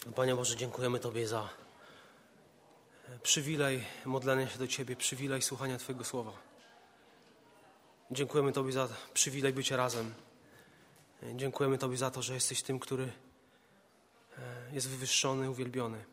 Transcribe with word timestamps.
Panie 0.00 0.34
Boże, 0.34 0.56
dziękujemy 0.56 0.98
Tobie 0.98 1.28
za 1.28 1.48
przywilej 3.22 3.84
modlenia 4.04 4.48
się 4.48 4.58
do 4.58 4.66
Ciebie, 4.66 4.96
przywilej 4.96 5.42
słuchania 5.42 5.78
Twojego 5.78 6.04
słowa. 6.04 6.32
Dziękujemy 8.10 8.52
Tobie 8.52 8.72
za 8.72 8.88
przywilej 9.14 9.52
bycia 9.52 9.76
razem. 9.76 10.14
Dziękujemy 11.34 11.78
Tobie 11.78 11.96
za 11.96 12.10
to, 12.10 12.22
że 12.22 12.34
jesteś 12.34 12.62
tym, 12.62 12.78
który 12.78 13.12
e, 14.38 14.72
jest 14.72 14.88
wywyższony, 14.88 15.50
uwielbiony. 15.50 16.04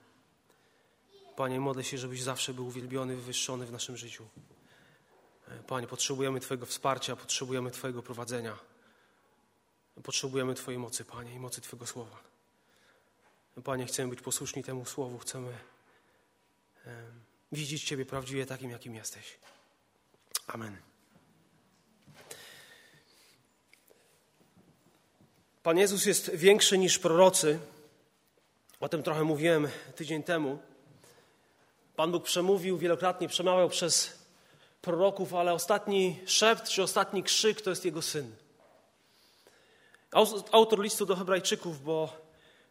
Panie, 1.35 1.59
modlę 1.59 1.83
się, 1.83 1.97
żebyś 1.97 2.23
zawsze 2.23 2.54
był 2.54 2.67
uwielbiony, 2.67 3.15
wywyższony 3.15 3.65
w 3.65 3.71
naszym 3.71 3.97
życiu. 3.97 4.27
E, 5.47 5.63
Panie, 5.63 5.88
potrzebujemy 5.88 6.39
Twojego 6.39 6.65
wsparcia, 6.65 7.15
potrzebujemy 7.15 7.71
Twojego 7.71 8.04
prowadzenia. 8.04 8.57
Potrzebujemy 10.04 10.55
Twojej 10.55 10.79
mocy, 10.79 11.05
Panie, 11.05 11.33
i 11.33 11.39
mocy 11.39 11.61
Twojego 11.61 11.88
słowa. 11.88 12.36
Panie, 13.63 13.85
chcemy 13.85 14.09
być 14.09 14.21
posłuszni 14.21 14.63
temu 14.63 14.85
słowu, 14.85 15.18
chcemy 15.18 15.54
widzieć 17.51 17.83
Ciebie 17.83 18.05
prawdziwie 18.05 18.45
takim, 18.45 18.71
jakim 18.71 18.95
jesteś. 18.95 19.37
Amen. 20.47 20.77
Pan 25.63 25.77
Jezus 25.77 26.05
jest 26.05 26.35
większy 26.35 26.77
niż 26.77 26.99
prorocy. 26.99 27.59
O 28.79 28.89
tym 28.89 29.04
trochę 29.04 29.23
mówiłem 29.23 29.68
tydzień 29.96 30.24
temu. 30.24 30.60
Pan 31.96 32.11
Bóg 32.11 32.23
przemówił 32.23 32.77
wielokrotnie, 32.77 33.27
przemawiał 33.27 33.69
przez 33.69 34.17
proroków, 34.81 35.33
ale 35.33 35.53
ostatni 35.53 36.19
szept 36.25 36.69
czy 36.69 36.83
ostatni 36.83 37.23
krzyk 37.23 37.61
to 37.61 37.69
jest 37.69 37.85
Jego 37.85 38.02
Syn. 38.02 38.35
Autor 40.52 40.80
listu 40.80 41.05
do 41.05 41.16
Hebrajczyków, 41.16 41.83
bo 41.83 42.27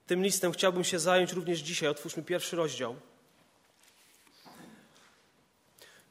tym 0.07 0.23
listem 0.23 0.53
chciałbym 0.53 0.85
się 0.85 0.99
zająć 0.99 1.33
również 1.33 1.59
dzisiaj. 1.59 1.89
Otwórzmy 1.89 2.23
pierwszy 2.23 2.57
rozdział. 2.57 2.97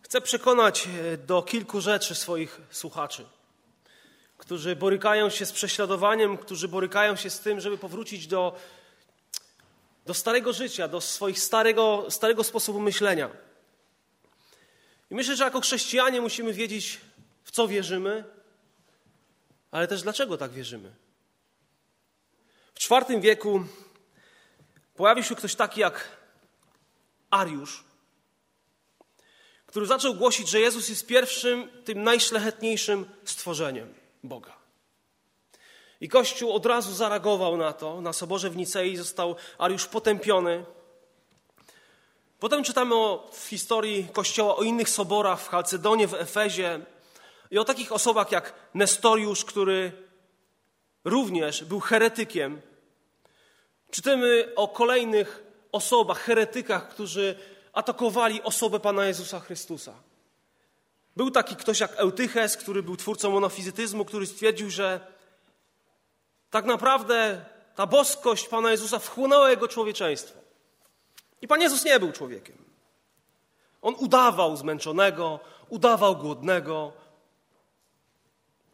Chcę 0.02 0.22
przekonać 0.22 0.88
e, 0.88 1.17
do 1.17 1.42
kilku 1.42 1.81
rzeczy 1.81 2.16
swoich 2.16 2.61
słuchaczy, 2.72 3.25
którzy 4.38 4.75
borykają 4.75 5.30
się 5.30 5.45
z 5.45 5.52
prześladowaniem, 5.52 6.38
którzy 6.38 6.67
borykają 6.67 7.16
się 7.16 7.30
z 7.30 7.39
tym, 7.39 7.59
żeby 7.59 7.78
powrócić 7.78 8.28
do, 8.28 8.59
do 10.05 10.14
starego 10.14 10.53
życia, 10.53 10.88
do 10.88 11.02
swoich 11.02 11.39
starego, 11.39 12.05
starego 12.09 12.44
sposobu 12.44 12.80
myślenia. 12.80 13.30
I 15.11 15.16
myślę, 15.16 15.36
że 15.36 15.44
jako 15.44 15.61
chrześcijanie 15.61 16.22
musimy 16.22 16.53
wiedzieć, 16.53 17.02
w 17.44 17.52
co 17.52 17.67
wierzymy, 17.67 18.23
ale 19.72 19.88
też 19.88 20.02
dlaczego 20.02 20.38
tak 20.38 20.52
wierzymy. 20.52 20.92
W 22.73 22.92
IV 22.92 23.22
wieku 23.22 23.66
pojawił 24.96 25.24
się 25.24 25.36
ktoś 25.36 25.56
taki 25.56 25.82
jak 25.82 26.18
Ariusz, 27.30 27.84
który 29.66 29.86
zaczął 29.86 30.14
głosić, 30.14 30.50
że 30.50 30.60
Jezus 30.60 30.90
jest 30.90 31.08
pierwszym, 31.08 31.70
tym 31.86 32.04
najszlachetniejszym 32.04 33.06
stworzeniem 33.23 33.94
Boga. 34.23 34.56
I 36.02 36.10
Kościół 36.10 36.54
od 36.54 36.66
razu 36.66 36.94
zareagował 36.94 37.58
na 37.58 37.73
to. 37.73 38.02
Na 38.02 38.14
soborze 38.14 38.50
w 38.50 38.58
Nicei 38.58 38.98
został 38.98 39.36
Ariusz 39.58 39.88
potępiony. 39.88 40.66
Potem 42.40 42.64
czytamy 42.64 42.96
o, 42.96 43.30
w 43.34 43.48
historii 43.48 44.08
Kościoła 44.14 44.56
o 44.56 44.64
innych 44.64 44.90
soborach 44.90 45.42
w 45.42 45.50
Chalcedonie, 45.50 46.08
w 46.08 46.14
Efezie 46.14 46.80
i 47.52 47.58
o 47.58 47.66
takich 47.66 47.92
osobach 47.92 48.32
jak 48.32 48.54
Nestoriusz, 48.73 49.46
który 49.46 49.92
również 51.04 51.64
był 51.64 51.80
heretykiem. 51.80 52.62
Czytamy 53.91 54.52
o 54.55 54.67
kolejnych 54.67 55.44
osobach, 55.72 56.19
heretykach, 56.19 56.89
którzy 56.89 57.36
atakowali 57.73 58.44
osobę 58.44 58.80
Pana 58.80 59.05
Jezusa 59.05 59.39
Chrystusa. 59.39 59.94
Był 61.16 61.31
taki 61.31 61.55
ktoś 61.55 61.80
jak 61.80 61.95
Eutyches, 61.95 62.58
który 62.58 62.83
był 62.83 62.98
twórcą 62.98 63.32
monofizytyzmu, 63.32 64.05
który 64.05 64.26
stwierdził, 64.26 64.70
że 64.70 64.99
tak 66.49 66.65
naprawdę 66.65 67.45
ta 67.76 67.87
boskość 67.87 68.48
Pana 68.48 68.71
Jezusa 68.71 68.99
wchłonęła 68.99 69.49
jego 69.49 69.67
człowieczeństwo. 69.67 70.39
I 71.42 71.48
Pan 71.48 71.61
Jezus 71.61 71.86
nie 71.86 71.99
był 71.99 72.11
człowiekiem. 72.11 72.58
On 73.81 73.95
udawał 73.98 74.58
zmęczonego, 74.58 75.39
udawał 75.70 76.15
głodnego. 76.15 76.93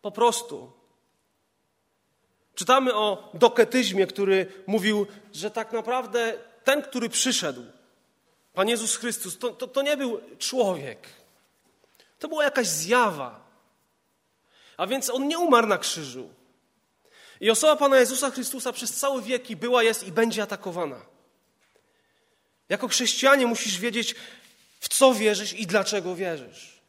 Po 0.02 0.12
prostu 0.12 0.72
Czytamy 2.56 2.94
o 2.94 3.30
doketyzmie, 3.34 4.08
który 4.08 4.64
mówił, 4.68 5.08
że 5.34 5.52
tak 5.52 5.72
naprawdę 5.72 6.34
ten, 6.64 6.82
który 6.82 7.10
przyszedł, 7.10 7.64
Pan 8.54 8.70
Jezus 8.70 8.96
Chrystus, 8.96 9.38
to, 9.38 9.50
to, 9.50 9.68
to 9.68 9.82
nie 9.82 9.98
był 9.98 10.22
człowiek. 10.40 11.08
To 12.20 12.28
była 12.28 12.44
jakaś 12.44 12.68
zjawa. 12.68 13.52
A 14.78 14.88
więc 14.88 15.10
on 15.10 15.28
nie 15.28 15.40
umarł 15.40 15.68
na 15.68 15.78
krzyżu. 15.78 16.30
I 17.42 17.50
osoba 17.50 17.76
Pana 17.76 18.00
Jezusa 18.00 18.32
Chrystusa 18.32 18.74
przez 18.74 18.94
całe 18.94 19.22
wieki 19.22 19.56
była, 19.56 19.84
jest 19.84 20.08
i 20.08 20.12
będzie 20.12 20.44
atakowana. 20.44 21.06
Jako 22.70 22.88
chrześcijanie 22.88 23.48
musisz 23.48 23.80
wiedzieć, 23.80 24.16
w 24.80 24.90
co 24.90 25.14
wierzysz 25.14 25.54
i 25.54 25.68
dlaczego 25.68 26.16
wierzysz. 26.16 26.81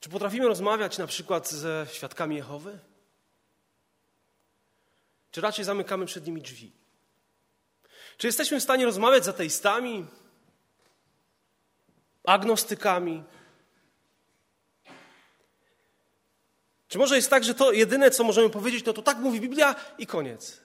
Czy 0.00 0.08
potrafimy 0.08 0.48
rozmawiać 0.48 0.98
na 0.98 1.06
przykład 1.06 1.50
ze 1.50 1.86
świadkami 1.92 2.36
Jehowy? 2.36 2.78
Czy 5.30 5.40
raczej 5.40 5.64
zamykamy 5.64 6.06
przed 6.06 6.26
nimi 6.26 6.42
drzwi? 6.42 6.72
Czy 8.18 8.26
jesteśmy 8.26 8.60
w 8.60 8.62
stanie 8.62 8.84
rozmawiać 8.84 9.24
z 9.24 9.28
ateistami, 9.28 10.06
agnostykami? 12.24 13.24
Czy 16.88 16.98
może 16.98 17.16
jest 17.16 17.30
tak, 17.30 17.44
że 17.44 17.54
to 17.54 17.72
jedyne, 17.72 18.10
co 18.10 18.24
możemy 18.24 18.50
powiedzieć, 18.50 18.84
no 18.84 18.92
to 18.92 19.02
tak 19.02 19.18
mówi 19.18 19.40
Biblia 19.40 19.74
i 19.98 20.06
koniec? 20.06 20.60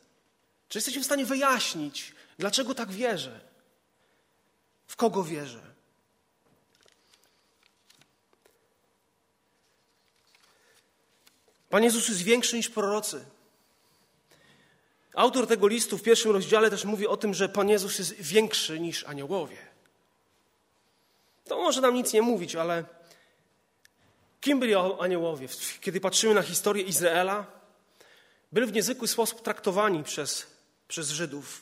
Czy 0.69 0.78
jesteśmy 0.78 1.02
w 1.02 1.06
stanie 1.06 1.25
wyjaśnić, 1.25 2.16
dlaczego 2.38 2.75
tak 2.75 2.91
wierzę? 2.91 3.40
W 4.88 4.96
kogo 4.96 5.23
wierzę? 5.23 5.75
Pan 11.70 11.84
Jezus 11.84 12.09
jest 12.09 12.22
większy 12.22 12.56
niż 12.56 12.70
prorocy. 12.70 13.26
Autor 15.14 15.48
tego 15.48 15.68
listu 15.68 15.98
w 15.98 16.03
pierwszym 16.03 16.31
rozdziale 16.31 16.70
też 16.70 16.86
mówi 16.86 17.08
o 17.08 17.18
tym, 17.18 17.34
że 17.34 17.50
Pan 17.50 17.70
Jezus 17.70 18.00
jest 18.00 18.14
większy 18.14 18.80
niż 18.80 19.03
aniołowie. 19.03 19.58
To 21.44 21.58
może 21.58 21.81
nam 21.81 21.94
nic 21.94 22.14
nie 22.14 22.22
mówić, 22.22 22.56
ale 22.56 22.84
kim 24.42 24.59
byli 24.59 24.74
aniołowie? 25.00 25.48
Kiedy 25.81 26.02
patrzymy 26.02 26.34
na 26.34 26.42
historię 26.42 26.84
Izraela, 26.84 27.46
byli 28.52 28.68
w 28.68 28.74
niezwykły 28.74 29.08
sposób 29.08 29.42
traktowani 29.42 30.03
przez, 30.03 30.47
przez 30.88 31.09
Żydów. 31.09 31.62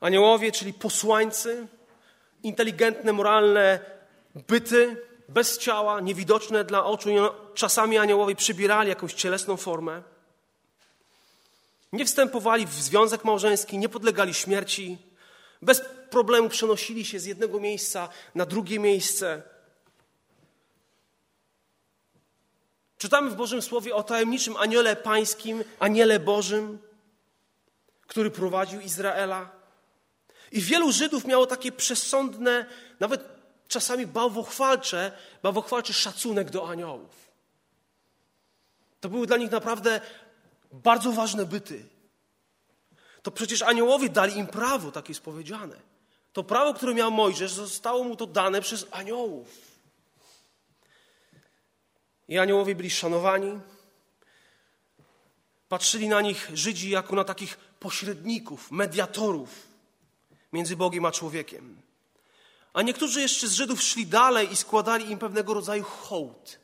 Aniołowie, 0.00 0.52
czyli 0.52 0.74
posłańcy, 0.74 1.66
inteligentne, 2.42 3.12
moralne 3.12 3.80
byty, 4.34 4.96
bez 5.28 5.58
ciała, 5.58 6.00
niewidoczne 6.00 6.64
dla 6.64 6.84
oczu. 6.84 7.10
Czasami 7.60 7.98
aniołowie 7.98 8.36
przybierali 8.36 8.88
jakąś 8.88 9.14
cielesną 9.14 9.56
formę. 9.56 10.02
Nie 11.92 12.04
wstępowali 12.04 12.66
w 12.66 12.72
związek 12.72 13.24
małżeński, 13.24 13.78
nie 13.78 13.88
podlegali 13.88 14.34
śmierci. 14.34 14.98
Bez 15.62 15.82
problemu 16.10 16.48
przenosili 16.48 17.04
się 17.04 17.20
z 17.20 17.24
jednego 17.24 17.60
miejsca 17.60 18.08
na 18.34 18.46
drugie 18.46 18.78
miejsce. 18.78 19.42
Czytamy 22.98 23.30
w 23.30 23.34
Bożym 23.34 23.62
Słowie 23.62 23.94
o 23.94 24.02
tajemniczym 24.02 24.56
aniele 24.56 24.96
pańskim, 24.96 25.64
aniele 25.78 26.20
Bożym, 26.20 26.78
który 28.06 28.30
prowadził 28.30 28.80
Izraela. 28.80 29.50
I 30.52 30.60
wielu 30.60 30.92
Żydów 30.92 31.24
miało 31.24 31.46
takie 31.46 31.72
przesądne, 31.72 32.66
nawet 33.00 33.24
czasami 33.68 34.06
bałwochwalcze, 34.06 35.12
bałwochwalczy 35.42 35.92
szacunek 35.92 36.50
do 36.50 36.68
aniołów. 36.68 37.29
To 39.00 39.08
były 39.08 39.26
dla 39.26 39.36
nich 39.36 39.50
naprawdę 39.50 40.00
bardzo 40.72 41.12
ważne 41.12 41.46
byty. 41.46 41.84
To 43.22 43.30
przecież 43.30 43.62
aniołowie 43.62 44.08
dali 44.08 44.36
im 44.36 44.46
prawo, 44.46 44.92
tak 44.92 45.08
jest 45.08 45.20
powiedziane. 45.20 45.76
To 46.32 46.44
prawo, 46.44 46.74
które 46.74 46.94
miał 46.94 47.10
Mojżesz, 47.10 47.52
zostało 47.52 48.04
mu 48.04 48.16
to 48.16 48.26
dane 48.26 48.60
przez 48.60 48.86
aniołów. 48.90 49.48
I 52.28 52.38
aniołowie 52.38 52.74
byli 52.74 52.90
szanowani. 52.90 53.60
Patrzyli 55.68 56.08
na 56.08 56.20
nich 56.20 56.50
Żydzi 56.54 56.90
jako 56.90 57.16
na 57.16 57.24
takich 57.24 57.56
pośredników, 57.56 58.70
mediatorów 58.70 59.48
między 60.52 60.76
Bogiem 60.76 61.04
a 61.04 61.12
człowiekiem. 61.12 61.82
A 62.72 62.82
niektórzy 62.82 63.20
jeszcze 63.20 63.48
z 63.48 63.52
Żydów 63.52 63.82
szli 63.82 64.06
dalej 64.06 64.52
i 64.52 64.56
składali 64.56 65.10
im 65.10 65.18
pewnego 65.18 65.54
rodzaju 65.54 65.84
hołd. 65.84 66.58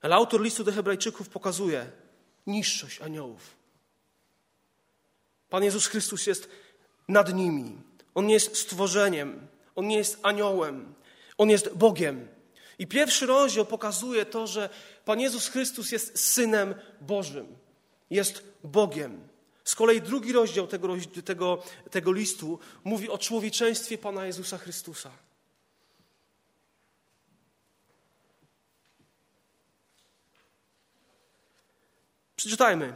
Ale 0.00 0.14
autor 0.14 0.40
listu 0.40 0.64
do 0.64 0.72
Hebrajczyków 0.72 1.28
pokazuje, 1.28 1.90
niższość 2.46 3.00
aniołów. 3.00 3.56
Pan 5.50 5.64
Jezus 5.64 5.86
Chrystus 5.86 6.26
jest 6.26 6.48
nad 7.08 7.34
nimi. 7.34 7.76
On 8.14 8.26
nie 8.26 8.34
jest 8.34 8.56
stworzeniem, 8.56 9.46
on 9.74 9.86
nie 9.86 9.96
jest 9.96 10.18
aniołem, 10.22 10.94
on 11.38 11.50
jest 11.50 11.74
Bogiem. 11.74 12.28
I 12.78 12.86
pierwszy 12.86 13.26
rozdział 13.26 13.66
pokazuje 13.66 14.26
to, 14.26 14.46
że 14.46 14.68
Pan 15.04 15.20
Jezus 15.20 15.48
Chrystus 15.48 15.92
jest 15.92 16.18
synem 16.18 16.74
Bożym, 17.00 17.46
jest 18.10 18.44
Bogiem. 18.64 19.28
Z 19.64 19.74
kolei 19.74 20.02
drugi 20.02 20.32
rozdział 20.32 20.66
tego, 20.66 20.88
tego, 21.24 21.62
tego 21.90 22.12
listu 22.12 22.58
mówi 22.84 23.08
o 23.08 23.18
człowieczeństwie 23.18 23.98
Pana 23.98 24.26
Jezusa 24.26 24.58
Chrystusa. 24.58 25.10
Przeczytajmy 32.40 32.92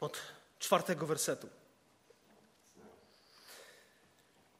od 0.00 0.18
czwartego 0.58 1.06
wersetu. 1.06 1.48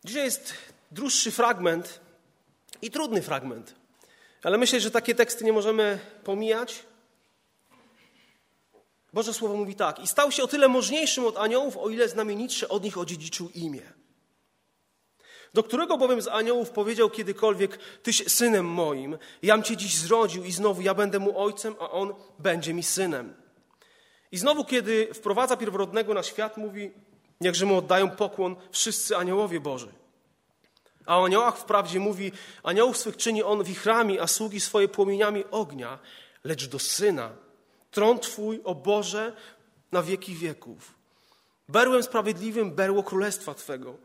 Dzisiaj 0.05 0.25
jest 0.25 0.55
dłuższy 0.91 1.31
fragment 1.31 2.01
i 2.83 2.91
trudny 2.91 3.23
fragment, 3.23 3.75
ale 4.43 4.59
myślę, 4.59 4.81
że 4.81 4.91
takie 4.91 5.15
teksty 5.15 5.45
nie 5.45 5.53
możemy 5.53 5.99
pomijać. 6.25 6.83
Boże 9.13 9.35
Słowo 9.35 9.57
mówi 9.57 9.75
tak: 9.75 9.99
I 9.99 10.07
stał 10.07 10.33
się 10.33 10.43
o 10.43 10.49
tyle 10.49 10.69
możniejszym 10.69 11.25
od 11.25 11.37
aniołów, 11.37 11.77
o 11.77 11.89
ile 11.89 12.09
znamienitsze 12.09 12.69
od 12.69 12.85
nich 12.85 12.99
odziedziczył 12.99 13.51
imię. 13.55 13.93
Do 15.55 15.63
którego 15.63 15.99
bowiem 15.99 16.23
z 16.23 16.29
aniołów 16.29 16.71
powiedział 16.71 17.11
kiedykolwiek: 17.11 17.79
Tyś 18.03 18.33
synem 18.33 18.67
moim, 18.67 19.19
jam 19.43 19.63
cię 19.63 19.77
dziś 19.77 19.97
zrodził, 19.97 20.45
i 20.45 20.53
znowu 20.53 20.83
ja 20.83 20.95
będę 20.95 21.19
mu 21.19 21.39
ojcem, 21.39 21.75
a 21.81 21.91
on 21.91 22.15
będzie 22.39 22.75
mi 22.75 22.83
synem. 22.83 23.40
I 24.33 24.39
znowu, 24.39 24.65
kiedy 24.65 25.15
wprowadza 25.15 25.57
pierworodnego 25.57 26.15
na 26.15 26.23
świat, 26.23 26.57
mówi: 26.57 26.91
Niechże 27.41 27.67
mu 27.67 27.79
oddają 27.79 28.11
pokłon 28.11 28.57
wszyscy 28.71 29.17
aniołowie 29.17 29.61
Boży. 29.61 29.93
A 31.07 31.19
o 31.19 31.25
aniołach 31.25 31.59
wprawdzie 31.59 32.01
mówi: 32.01 32.33
Aniołów 32.63 32.97
swych 32.97 33.17
czyni 33.17 33.43
on 33.43 33.65
wichrami, 33.65 34.21
a 34.21 34.27
sługi 34.27 34.61
swoje 34.61 34.89
płomieniami 34.89 35.45
ognia, 35.51 35.99
lecz 36.45 36.69
do 36.69 36.79
syna. 36.79 37.31
Tron 37.91 38.19
twój, 38.19 38.61
o 38.65 38.75
Boże, 38.75 39.37
na 39.93 40.03
wieki 40.03 40.35
wieków. 40.35 40.95
Berłem 41.69 42.03
sprawiedliwym, 42.03 42.71
berło 42.71 43.03
królestwa 43.03 43.55
twego. 43.55 43.97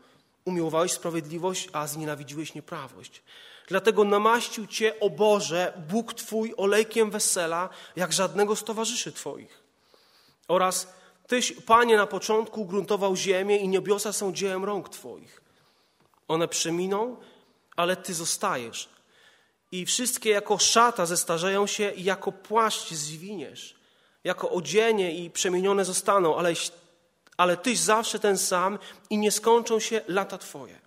Umiłowałeś 0.44 0.92
sprawiedliwość, 0.92 1.68
a 1.72 1.86
znienawidziłeś 1.86 2.54
nieprawość. 2.54 3.22
Dlatego 3.68 4.04
namaścił 4.04 4.66
cię, 4.66 5.00
o 5.00 5.10
Boże, 5.10 5.82
Bóg 5.88 6.14
twój, 6.14 6.54
olejkiem 6.56 7.10
wesela, 7.10 7.68
jak 7.96 8.12
żadnego 8.12 8.56
z 8.56 8.64
towarzyszy 8.64 9.12
twoich. 9.12 9.65
Oraz 10.48 10.96
Tyś, 11.26 11.52
Panie, 11.52 11.96
na 11.96 12.06
początku 12.06 12.66
gruntował 12.66 13.16
ziemię 13.16 13.56
i 13.56 13.68
niebiosa 13.68 14.12
są 14.12 14.32
dziełem 14.32 14.64
rąk 14.64 14.88
Twoich. 14.88 15.40
One 16.28 16.48
przeminą, 16.48 17.16
ale 17.76 17.96
Ty 17.96 18.14
zostajesz. 18.14 18.88
I 19.72 19.86
wszystkie 19.86 20.30
jako 20.30 20.58
szata 20.58 21.06
zestarzeją 21.06 21.66
się 21.66 21.90
i 21.90 22.04
jako 22.04 22.32
płaszcz 22.32 22.90
zwiniesz. 22.90 23.76
Jako 24.24 24.50
odzienie 24.50 25.12
i 25.12 25.30
przemienione 25.30 25.84
zostaną, 25.84 26.36
ale, 26.36 26.52
ale 27.36 27.56
Tyś 27.56 27.78
zawsze 27.78 28.18
ten 28.18 28.38
sam 28.38 28.78
i 29.10 29.18
nie 29.18 29.32
skończą 29.32 29.80
się 29.80 30.00
lata 30.08 30.38
Twoje. 30.38 30.80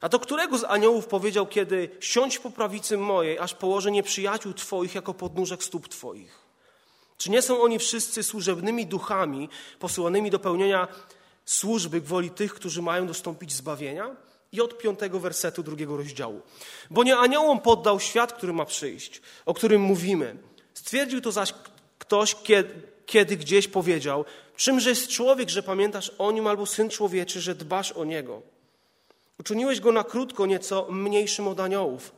A 0.00 0.08
do 0.08 0.18
którego 0.18 0.58
z 0.58 0.64
aniołów 0.64 1.06
powiedział 1.06 1.46
kiedy 1.46 1.90
siądź 2.00 2.38
po 2.38 2.50
prawicy 2.50 2.96
mojej, 2.96 3.38
aż 3.38 3.54
położę 3.54 3.90
nieprzyjaciół 3.90 4.54
Twoich 4.54 4.94
jako 4.94 5.14
podnóżek 5.14 5.64
stóp 5.64 5.88
Twoich? 5.88 6.47
Czy 7.18 7.30
nie 7.30 7.42
są 7.42 7.62
oni 7.62 7.78
wszyscy 7.78 8.22
służebnymi 8.22 8.86
duchami 8.86 9.48
posyłanymi 9.78 10.30
do 10.30 10.38
pełnienia 10.38 10.88
służby 11.44 12.00
gwoli 12.00 12.30
tych, 12.30 12.54
którzy 12.54 12.82
mają 12.82 13.06
dostąpić 13.06 13.52
zbawienia? 13.52 14.16
I 14.52 14.60
od 14.60 14.78
piątego 14.78 15.20
wersetu 15.20 15.62
drugiego 15.62 15.96
rozdziału. 15.96 16.42
Bo 16.90 17.04
nie 17.04 17.16
aniołom 17.16 17.60
poddał 17.60 18.00
świat, 18.00 18.32
który 18.32 18.52
ma 18.52 18.64
przyjść, 18.64 19.22
o 19.46 19.54
którym 19.54 19.82
mówimy. 19.82 20.36
Stwierdził 20.74 21.20
to 21.20 21.32
zaś 21.32 21.54
ktoś, 21.98 22.34
kiedy, 22.34 22.82
kiedy 23.06 23.36
gdzieś 23.36 23.68
powiedział, 23.68 24.24
czymże 24.56 24.90
jest 24.90 25.08
człowiek, 25.08 25.48
że 25.48 25.62
pamiętasz 25.62 26.12
o 26.18 26.32
nim, 26.32 26.46
albo 26.46 26.66
syn 26.66 26.90
człowieczy, 26.90 27.40
że 27.40 27.54
dbasz 27.54 27.92
o 27.92 28.04
niego. 28.04 28.42
Uczyniłeś 29.40 29.80
go 29.80 29.92
na 29.92 30.04
krótko 30.04 30.46
nieco 30.46 30.86
mniejszym 30.90 31.48
od 31.48 31.60
aniołów. 31.60 32.12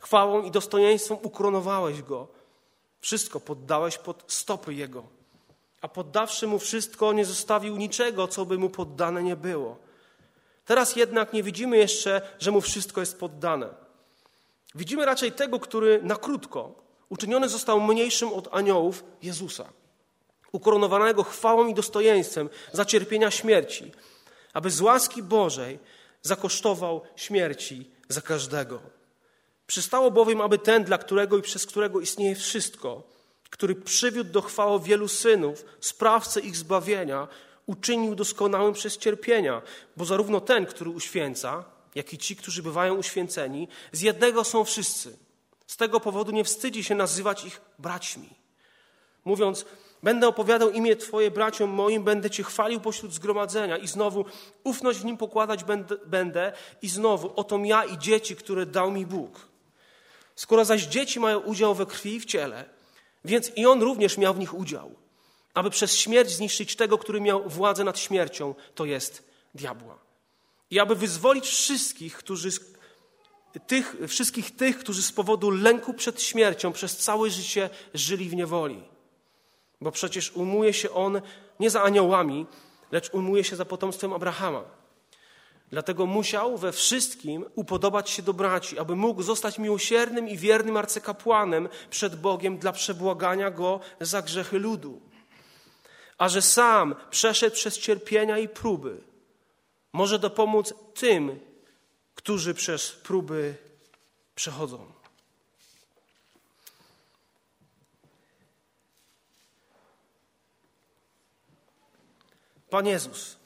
Chwałą 0.00 0.42
i 0.42 0.50
dostojeństwem 0.50 1.18
ukronowałeś 1.22 2.02
go 2.02 2.41
wszystko 3.02 3.40
poddałeś 3.40 3.98
pod 3.98 4.24
stopy 4.26 4.74
Jego. 4.74 5.02
A 5.80 5.88
poddawszy 5.88 6.46
Mu 6.46 6.58
wszystko, 6.58 7.12
nie 7.12 7.24
zostawił 7.24 7.76
niczego, 7.76 8.28
co 8.28 8.46
by 8.46 8.58
Mu 8.58 8.70
poddane 8.70 9.22
nie 9.22 9.36
było. 9.36 9.78
Teraz 10.64 10.96
jednak 10.96 11.32
nie 11.32 11.42
widzimy 11.42 11.76
jeszcze, 11.76 12.22
że 12.38 12.50
Mu 12.50 12.60
wszystko 12.60 13.00
jest 13.00 13.18
poddane. 13.18 13.68
Widzimy 14.74 15.04
raczej 15.04 15.32
tego, 15.32 15.60
który 15.60 16.02
na 16.02 16.16
krótko 16.16 16.74
uczyniony 17.08 17.48
został 17.48 17.80
mniejszym 17.80 18.32
od 18.32 18.48
aniołów 18.54 19.04
Jezusa, 19.22 19.72
ukoronowanego 20.52 21.22
chwałą 21.22 21.66
i 21.66 21.74
dostojeństwem 21.74 22.50
za 22.72 22.84
cierpienia 22.84 23.30
śmierci, 23.30 23.92
aby 24.52 24.70
z 24.70 24.80
łaski 24.80 25.22
Bożej 25.22 25.78
zakosztował 26.22 27.00
śmierci 27.16 27.90
za 28.08 28.20
każdego. 28.20 28.91
Przystało 29.72 30.10
bowiem, 30.10 30.40
aby 30.40 30.58
ten, 30.58 30.84
dla 30.84 30.98
którego 30.98 31.38
i 31.38 31.42
przez 31.42 31.66
którego 31.66 32.00
istnieje 32.00 32.34
wszystko, 32.34 33.02
który 33.50 33.74
przywiódł 33.74 34.30
do 34.30 34.42
chwały 34.42 34.80
wielu 34.80 35.08
synów, 35.08 35.64
sprawcę 35.80 36.40
ich 36.40 36.56
zbawienia, 36.56 37.28
uczynił 37.66 38.14
doskonałym 38.14 38.74
przez 38.74 38.98
cierpienia, 38.98 39.62
bo 39.96 40.04
zarówno 40.04 40.40
ten, 40.40 40.66
który 40.66 40.90
uświęca, 40.90 41.64
jak 41.94 42.12
i 42.12 42.18
ci, 42.18 42.36
którzy 42.36 42.62
bywają 42.62 42.94
uświęceni, 42.94 43.68
z 43.92 44.00
jednego 44.00 44.44
są 44.44 44.64
wszyscy. 44.64 45.18
Z 45.66 45.76
tego 45.76 46.00
powodu 46.00 46.32
nie 46.32 46.44
wstydzi 46.44 46.84
się 46.84 46.94
nazywać 46.94 47.44
ich 47.44 47.60
braćmi. 47.78 48.28
Mówiąc, 49.24 49.64
będę 50.02 50.28
opowiadał 50.28 50.70
imię 50.70 50.96
Twoje 50.96 51.30
braciom 51.30 51.70
moim, 51.70 52.04
będę 52.04 52.30
Cię 52.30 52.42
chwalił 52.42 52.80
pośród 52.80 53.12
zgromadzenia 53.12 53.76
i 53.76 53.88
znowu 53.88 54.24
ufność 54.64 54.98
w 54.98 55.04
nim 55.04 55.16
pokładać 55.16 55.64
będę, 56.06 56.52
i 56.82 56.88
znowu 56.88 57.32
oto 57.36 57.58
ja 57.58 57.84
i 57.84 57.98
dzieci, 57.98 58.36
które 58.36 58.66
dał 58.66 58.90
mi 58.90 59.06
Bóg. 59.06 59.51
Skoro 60.36 60.64
zaś 60.64 60.82
dzieci 60.82 61.20
mają 61.20 61.38
udział 61.38 61.74
we 61.74 61.86
krwi 61.86 62.14
i 62.14 62.20
w 62.20 62.24
ciele, 62.24 62.64
więc 63.24 63.52
i 63.56 63.66
on 63.66 63.82
również 63.82 64.18
miał 64.18 64.34
w 64.34 64.38
nich 64.38 64.54
udział, 64.54 64.94
aby 65.54 65.70
przez 65.70 65.96
śmierć 65.96 66.30
zniszczyć 66.30 66.76
tego, 66.76 66.98
który 66.98 67.20
miał 67.20 67.48
władzę 67.48 67.84
nad 67.84 67.98
śmiercią, 67.98 68.54
to 68.74 68.84
jest 68.84 69.28
diabła. 69.54 69.98
I 70.70 70.80
aby 70.80 70.96
wyzwolić 70.96 71.46
wszystkich, 71.46 72.16
którzy 72.16 72.50
tych, 73.66 73.96
wszystkich 74.08 74.56
tych, 74.56 74.78
którzy 74.78 75.02
z 75.02 75.12
powodu 75.12 75.50
lęku 75.50 75.94
przed 75.94 76.22
śmiercią 76.22 76.72
przez 76.72 76.96
całe 76.96 77.30
życie 77.30 77.70
żyli 77.94 78.28
w 78.28 78.34
niewoli. 78.34 78.82
Bo 79.80 79.92
przecież 79.92 80.32
umuje 80.32 80.72
się 80.72 80.90
on 80.90 81.20
nie 81.60 81.70
za 81.70 81.82
aniołami, 81.82 82.46
lecz 82.92 83.10
umuje 83.10 83.44
się 83.44 83.56
za 83.56 83.64
potomstwem 83.64 84.12
Abrahama. 84.12 84.81
Dlatego 85.72 86.06
musiał 86.06 86.58
we 86.58 86.72
wszystkim 86.72 87.44
upodobać 87.54 88.10
się 88.10 88.22
do 88.22 88.32
braci, 88.32 88.78
aby 88.78 88.96
mógł 88.96 89.22
zostać 89.22 89.58
miłosiernym 89.58 90.28
i 90.28 90.38
wiernym 90.38 90.76
arcykapłanem 90.76 91.68
przed 91.90 92.20
Bogiem 92.20 92.58
dla 92.58 92.72
przebłagania 92.72 93.50
go 93.50 93.80
za 94.00 94.22
grzechy 94.22 94.58
ludu. 94.58 95.00
A 96.18 96.28
że 96.28 96.42
sam 96.42 96.94
przeszedł 97.10 97.56
przez 97.56 97.78
cierpienia 97.78 98.38
i 98.38 98.48
próby, 98.48 99.00
może 99.92 100.18
dopomóc 100.18 100.74
tym, 100.94 101.40
którzy 102.14 102.54
przez 102.54 102.92
próby 102.92 103.54
przechodzą. 104.34 104.92
Pan 112.70 112.86
Jezus 112.86 113.41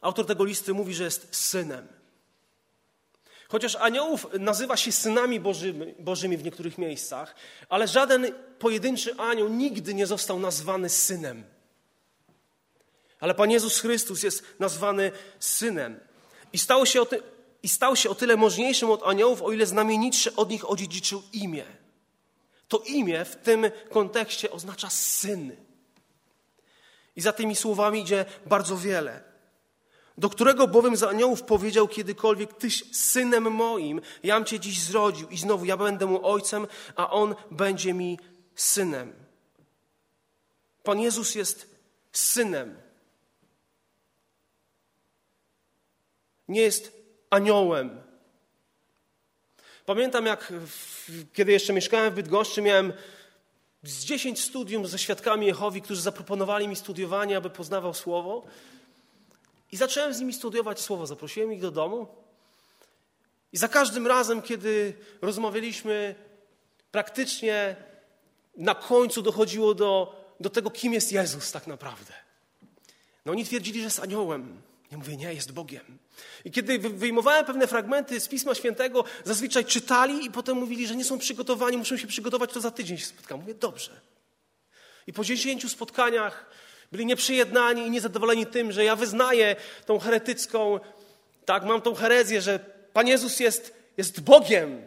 Autor 0.00 0.26
tego 0.26 0.44
listy 0.44 0.74
mówi, 0.74 0.94
że 0.94 1.04
jest 1.04 1.36
synem. 1.36 1.88
Chociaż 3.48 3.76
aniołów 3.76 4.26
nazywa 4.38 4.76
się 4.76 4.92
synami 4.92 5.40
bożymi, 5.40 5.94
bożymi 5.98 6.36
w 6.36 6.44
niektórych 6.44 6.78
miejscach, 6.78 7.34
ale 7.68 7.88
żaden 7.88 8.32
pojedynczy 8.58 9.14
anioł 9.16 9.48
nigdy 9.48 9.94
nie 9.94 10.06
został 10.06 10.38
nazwany 10.38 10.88
synem. 10.88 11.44
Ale 13.20 13.34
Pan 13.34 13.50
Jezus 13.50 13.80
Chrystus 13.80 14.22
jest 14.22 14.44
nazwany 14.58 15.12
synem. 15.38 16.00
I 16.52 16.58
stał 16.58 16.86
się 16.86 17.02
o, 17.02 17.06
ty, 17.06 17.22
i 17.62 17.68
stał 17.68 17.96
się 17.96 18.10
o 18.10 18.14
tyle 18.14 18.36
możniejszym 18.36 18.90
od 18.90 19.02
aniołów, 19.02 19.42
o 19.42 19.52
ile 19.52 19.66
znamienitszy 19.66 20.36
od 20.36 20.50
nich 20.50 20.70
odziedziczył 20.70 21.22
imię. 21.32 21.64
To 22.68 22.78
imię 22.78 23.24
w 23.24 23.36
tym 23.36 23.70
kontekście 23.90 24.50
oznacza 24.50 24.90
syn. 24.90 25.56
I 27.16 27.20
za 27.20 27.32
tymi 27.32 27.56
słowami 27.56 28.00
idzie 28.00 28.24
bardzo 28.46 28.76
wiele 28.76 29.27
do 30.18 30.30
którego 30.30 30.66
bowiem 30.66 30.96
z 30.96 31.02
aniołów 31.02 31.42
powiedział 31.42 31.88
kiedykolwiek, 31.88 32.54
Tyś 32.54 32.96
synem 32.96 33.52
moim, 33.52 34.00
jam 34.22 34.44
Cię 34.44 34.60
dziś 34.60 34.80
zrodził 34.80 35.28
i 35.28 35.38
znowu 35.38 35.64
ja 35.64 35.76
będę 35.76 36.06
mu 36.06 36.26
ojcem, 36.26 36.66
a 36.96 37.10
on 37.10 37.34
będzie 37.50 37.94
mi 37.94 38.18
synem. 38.54 39.12
Pan 40.82 41.00
Jezus 41.00 41.34
jest 41.34 41.74
synem. 42.12 42.76
Nie 46.48 46.60
jest 46.60 46.92
aniołem. 47.30 48.00
Pamiętam, 49.86 50.26
jak 50.26 50.52
kiedy 51.32 51.52
jeszcze 51.52 51.72
mieszkałem 51.72 52.12
w 52.12 52.14
Bydgoszczy, 52.14 52.62
miałem 52.62 52.92
z 53.82 54.04
dziesięć 54.04 54.40
studium 54.40 54.86
ze 54.86 54.98
świadkami 54.98 55.46
Jehowi, 55.46 55.82
którzy 55.82 56.00
zaproponowali 56.00 56.68
mi 56.68 56.76
studiowanie, 56.76 57.36
aby 57.36 57.50
poznawał 57.50 57.94
Słowo. 57.94 58.46
I 59.72 59.76
zacząłem 59.76 60.14
z 60.14 60.20
nimi 60.20 60.32
studiować 60.32 60.80
Słowo. 60.80 61.06
Zaprosiłem 61.06 61.52
ich 61.52 61.60
do 61.60 61.70
domu. 61.70 62.06
I 63.52 63.56
za 63.56 63.68
każdym 63.68 64.06
razem, 64.06 64.42
kiedy 64.42 64.94
rozmawialiśmy, 65.22 66.14
praktycznie 66.90 67.76
na 68.56 68.74
końcu 68.74 69.22
dochodziło 69.22 69.74
do, 69.74 70.16
do 70.40 70.50
tego, 70.50 70.70
kim 70.70 70.92
jest 70.92 71.12
Jezus 71.12 71.52
tak 71.52 71.66
naprawdę. 71.66 72.12
No 73.24 73.32
oni 73.32 73.44
twierdzili, 73.44 73.78
że 73.78 73.84
jest 73.84 74.00
aniołem. 74.00 74.62
Ja 74.90 74.98
mówię, 74.98 75.16
nie, 75.16 75.34
jest 75.34 75.52
Bogiem. 75.52 75.98
I 76.44 76.50
kiedy 76.50 76.78
wyjmowałem 76.78 77.44
pewne 77.44 77.66
fragmenty 77.66 78.20
z 78.20 78.28
Pisma 78.28 78.54
Świętego, 78.54 79.04
zazwyczaj 79.24 79.64
czytali 79.64 80.26
i 80.26 80.30
potem 80.30 80.56
mówili, 80.56 80.86
że 80.86 80.96
nie 80.96 81.04
są 81.04 81.18
przygotowani, 81.18 81.76
muszą 81.76 81.96
się 81.96 82.06
przygotować, 82.06 82.52
to 82.52 82.60
za 82.60 82.70
tydzień 82.70 82.98
się 82.98 83.06
spotkamy. 83.06 83.40
Mówię, 83.40 83.54
dobrze. 83.54 84.00
I 85.06 85.12
po 85.12 85.24
dziesięciu 85.24 85.68
spotkaniach 85.68 86.50
byli 86.92 87.06
nieprzyjednani 87.06 87.86
i 87.86 87.90
niezadowoleni 87.90 88.46
tym, 88.46 88.72
że 88.72 88.84
ja 88.84 88.96
wyznaję 88.96 89.56
tą 89.86 89.98
heretycką, 89.98 90.80
tak, 91.44 91.64
mam 91.64 91.82
tą 91.82 91.94
herezję, 91.94 92.40
że 92.40 92.58
Pan 92.92 93.06
Jezus 93.06 93.40
jest, 93.40 93.74
jest 93.96 94.20
Bogiem. 94.20 94.82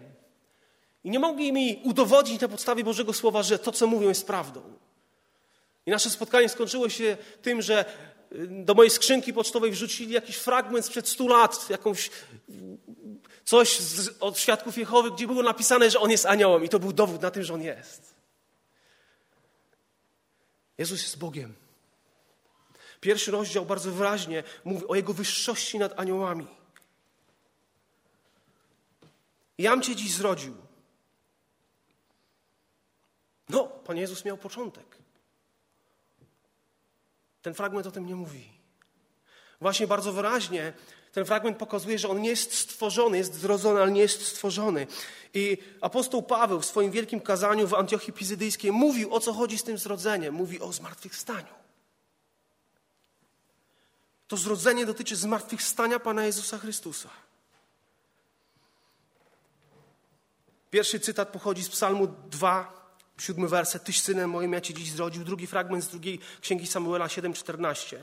I 1.04 1.10
nie 1.10 1.20
mogli 1.20 1.54
mi 1.54 1.82
udowodnić 1.84 2.42
na 2.42 2.48
podstawie 2.48 2.84
Bożego 2.84 3.14
Słowa, 3.14 3.44
że 3.44 3.60
to, 3.60 3.72
co 3.72 3.88
mówią, 3.88 4.10
jest 4.10 4.28
prawdą. 4.28 4.62
I 5.86 5.92
nasze 5.92 6.10
spotkanie 6.10 6.50
skończyło 6.50 6.90
się 6.90 7.18
tym, 7.42 7.62
że 7.62 7.86
do 8.50 8.74
mojej 8.74 8.90
skrzynki 8.90 9.34
pocztowej 9.34 9.72
wrzucili 9.72 10.14
jakiś 10.14 10.36
fragment 10.36 10.86
sprzed 10.86 11.08
stu 11.08 11.28
lat, 11.28 11.70
jakąś 11.70 12.10
coś 13.46 13.80
z, 13.80 14.10
od 14.20 14.40
świadków 14.40 14.78
Jehowy, 14.78 15.12
gdzie 15.12 15.28
było 15.28 15.44
napisane, 15.44 15.90
że 15.90 16.00
on 16.00 16.12
jest 16.12 16.26
aniołem 16.26 16.64
i 16.64 16.70
to 16.70 16.80
był 16.80 16.94
dowód 16.94 17.22
na 17.22 17.32
tym, 17.32 17.44
że 17.44 17.54
on 17.54 17.62
jest. 17.62 18.16
Jezus 20.78 21.02
jest 21.02 21.18
Bogiem. 21.18 21.61
Pierwszy 23.02 23.32
rozdział 23.32 23.66
bardzo 23.66 23.92
wyraźnie 23.92 24.44
mówi 24.64 24.88
o 24.88 24.96
Jego 24.96 25.14
wyższości 25.14 25.80
nad 25.80 26.00
aniołami. 26.00 26.48
Jam 29.58 29.82
Cię 29.82 29.96
dziś 29.96 30.14
zrodził. 30.14 30.56
No, 33.50 33.64
Pan 33.64 33.98
Jezus 33.98 34.26
miał 34.26 34.38
początek. 34.38 34.98
Ten 37.42 37.54
fragment 37.54 37.88
o 37.88 37.92
tym 37.92 38.06
nie 38.06 38.16
mówi. 38.16 38.50
Właśnie 39.62 39.88
bardzo 39.88 40.14
wyraźnie 40.14 40.74
ten 41.12 41.26
fragment 41.26 41.58
pokazuje, 41.58 42.00
że 42.00 42.10
on 42.10 42.22
nie 42.22 42.30
jest 42.30 42.54
stworzony, 42.54 43.18
jest 43.18 43.34
zrodzony, 43.34 43.82
ale 43.82 43.92
nie 43.92 44.02
jest 44.02 44.26
stworzony. 44.26 44.88
I 45.34 45.58
apostoł 45.82 46.24
Paweł 46.24 46.62
w 46.62 46.66
swoim 46.66 46.92
wielkim 46.92 47.22
kazaniu 47.22 47.68
w 47.68 47.74
Antiochii 47.74 48.14
Pizydyjskiej 48.14 48.72
mówił, 48.72 49.14
o 49.14 49.20
co 49.20 49.34
chodzi 49.34 49.58
z 49.58 49.64
tym 49.64 49.78
zrodzeniem. 49.78 50.34
Mówi 50.34 50.60
o 50.60 50.74
zmartwychwstaniu. 50.74 51.61
To 54.32 54.38
zrodzenie 54.38 54.86
dotyczy 54.86 55.16
zmartwychwstania 55.16 56.00
Pana 56.00 56.26
Jezusa 56.26 56.58
Chrystusa. 56.58 57.10
Pierwszy 60.70 61.00
cytat 61.00 61.30
pochodzi 61.30 61.64
z 61.64 61.70
Psalmu 61.70 62.08
2, 62.08 62.92
Siódmy 63.18 63.48
werset, 63.48 63.84
Tyś 63.84 64.02
synem 64.02 64.30
moim, 64.30 64.54
ja 64.54 64.62
Cię 64.62 64.74
dziś 64.74 64.92
zrodził. 64.92 65.24
Drugi 65.24 65.48
fragment 65.48 65.84
z 65.84 65.88
drugiej 65.88 66.20
księgi 66.42 66.68
Samuela 66.68 67.08
7,14, 67.08 67.98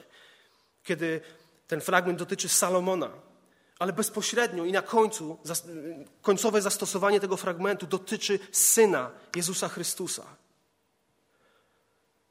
kiedy 0.85 1.21
ten 1.67 1.81
fragment 1.81 2.19
dotyczy 2.19 2.49
Salomona. 2.49 3.11
Ale 3.79 3.93
bezpośrednio 3.93 4.65
i 4.65 4.73
na 4.73 4.83
końcu, 4.83 5.39
końcowe 6.23 6.63
zastosowanie 6.63 7.21
tego 7.21 7.37
fragmentu 7.37 7.87
dotyczy 7.87 8.39
syna 8.53 9.11
Jezusa 9.37 9.69
Chrystusa. 9.69 10.25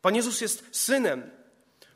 Pan 0.01 0.15
Jezus 0.15 0.41
jest 0.41 0.63
synem. 0.71 1.36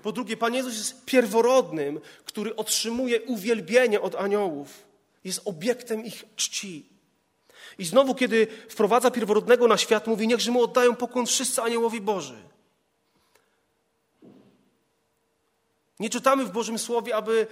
Po 0.04 0.12
drugie, 0.12 0.38
Pan 0.38 0.54
Jezus 0.54 0.78
jest 0.78 1.06
pierworodnym, 1.06 2.02
który 2.26 2.56
otrzymuje 2.56 3.22
uwielbienie 3.22 4.02
od 4.02 4.16
aniołów. 4.16 4.84
Jest 5.24 5.42
obiektem 5.46 6.06
ich 6.06 6.24
czci. 6.36 6.86
I 7.78 7.86
znowu, 7.86 8.16
kiedy 8.16 8.48
wprowadza 8.70 9.12
pierworodnego 9.12 9.68
na 9.68 9.78
świat, 9.78 10.08
mówi, 10.08 10.28
niechże 10.28 10.52
mu 10.52 10.64
oddają 10.64 10.96
pokłon 10.96 11.26
wszyscy 11.26 11.62
aniołowi 11.62 12.02
Boży. 12.02 12.44
Nie 16.00 16.10
czytamy 16.10 16.46
w 16.46 16.52
Bożym 16.52 16.80
Słowie, 16.80 17.16
aby 17.16 17.48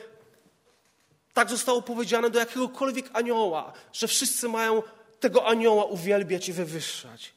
tak 1.34 1.50
zostało 1.50 1.82
powiedziane 1.82 2.29
do 2.29 2.39
jakiegokolwiek 2.39 3.10
anioła, 3.13 3.74
że 3.94 4.08
wszyscy 4.08 4.50
mają 4.50 4.84
tego 5.20 5.48
anioła 5.48 5.86
uwielbiać 5.86 6.50
i 6.50 6.53
wywyższać. 6.53 7.34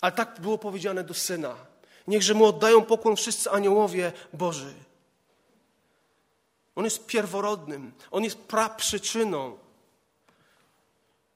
Ale 0.00 0.12
tak 0.12 0.40
było 0.40 0.58
powiedziane 0.58 1.04
do 1.04 1.14
Syna. 1.14 1.69
Niechże 2.10 2.34
mu 2.34 2.44
oddają 2.44 2.84
pokłon 2.84 3.16
wszyscy 3.16 3.50
aniołowie 3.50 4.12
Boży. 4.32 4.74
On 6.74 6.84
jest 6.84 7.06
pierworodnym, 7.06 7.92
on 8.10 8.24
jest 8.24 8.38
praprzyczyną. 8.38 9.58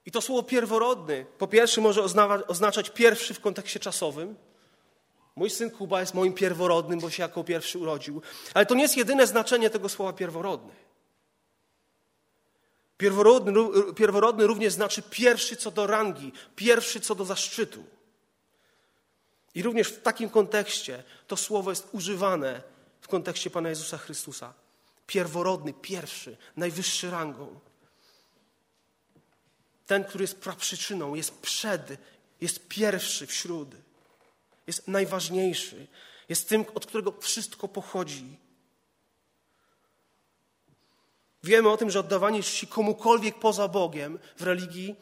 I 0.06 0.10
to 0.10 0.20
słowo 0.20 0.42
pierworodny, 0.42 1.26
po 1.38 1.46
pierwsze, 1.46 1.80
może 1.80 2.02
oznaczać 2.48 2.90
pierwszy 2.90 3.34
w 3.34 3.40
kontekście 3.40 3.80
czasowym. 3.80 4.36
Mój 5.36 5.50
syn 5.50 5.70
Kuba 5.70 6.00
jest 6.00 6.14
moim 6.14 6.32
pierworodnym, 6.32 7.00
bo 7.00 7.10
się 7.10 7.22
jako 7.22 7.44
pierwszy 7.44 7.78
urodził. 7.78 8.22
Ale 8.54 8.66
to 8.66 8.74
nie 8.74 8.82
jest 8.82 8.96
jedyne 8.96 9.26
znaczenie 9.26 9.70
tego 9.70 9.88
słowa 9.88 10.12
pierworodny. 10.12 10.72
Pierworodny, 12.96 13.52
pierworodny 13.96 14.46
również 14.46 14.72
znaczy 14.72 15.02
pierwszy 15.02 15.56
co 15.56 15.70
do 15.70 15.86
rangi, 15.86 16.32
pierwszy 16.56 17.00
co 17.00 17.14
do 17.14 17.24
zaszczytu. 17.24 17.84
I 19.54 19.62
również 19.62 19.88
w 19.88 20.02
takim 20.02 20.30
kontekście 20.30 21.02
to 21.26 21.36
słowo 21.36 21.70
jest 21.70 21.88
używane 21.92 22.62
w 23.00 23.08
kontekście 23.08 23.50
Pana 23.50 23.68
Jezusa 23.68 23.98
Chrystusa. 23.98 24.54
Pierworodny, 25.06 25.72
pierwszy, 25.72 26.36
najwyższy 26.56 27.10
rangą. 27.10 27.60
Ten, 29.86 30.04
który 30.04 30.24
jest 30.24 30.40
praprzyczyną, 30.40 31.14
jest 31.14 31.40
przed, 31.40 31.98
jest 32.40 32.68
pierwszy 32.68 33.26
wśród, 33.26 33.68
jest 34.66 34.88
najważniejszy, 34.88 35.86
jest 36.28 36.48
tym, 36.48 36.64
od 36.74 36.86
którego 36.86 37.12
wszystko 37.20 37.68
pochodzi. 37.68 38.36
Wiemy 41.42 41.70
o 41.70 41.76
tym, 41.76 41.90
że 41.90 42.00
oddawanie 42.00 42.42
czci 42.42 42.66
komukolwiek 42.66 43.38
poza 43.38 43.68
Bogiem 43.68 44.18
w 44.36 44.42
religii 44.42 44.96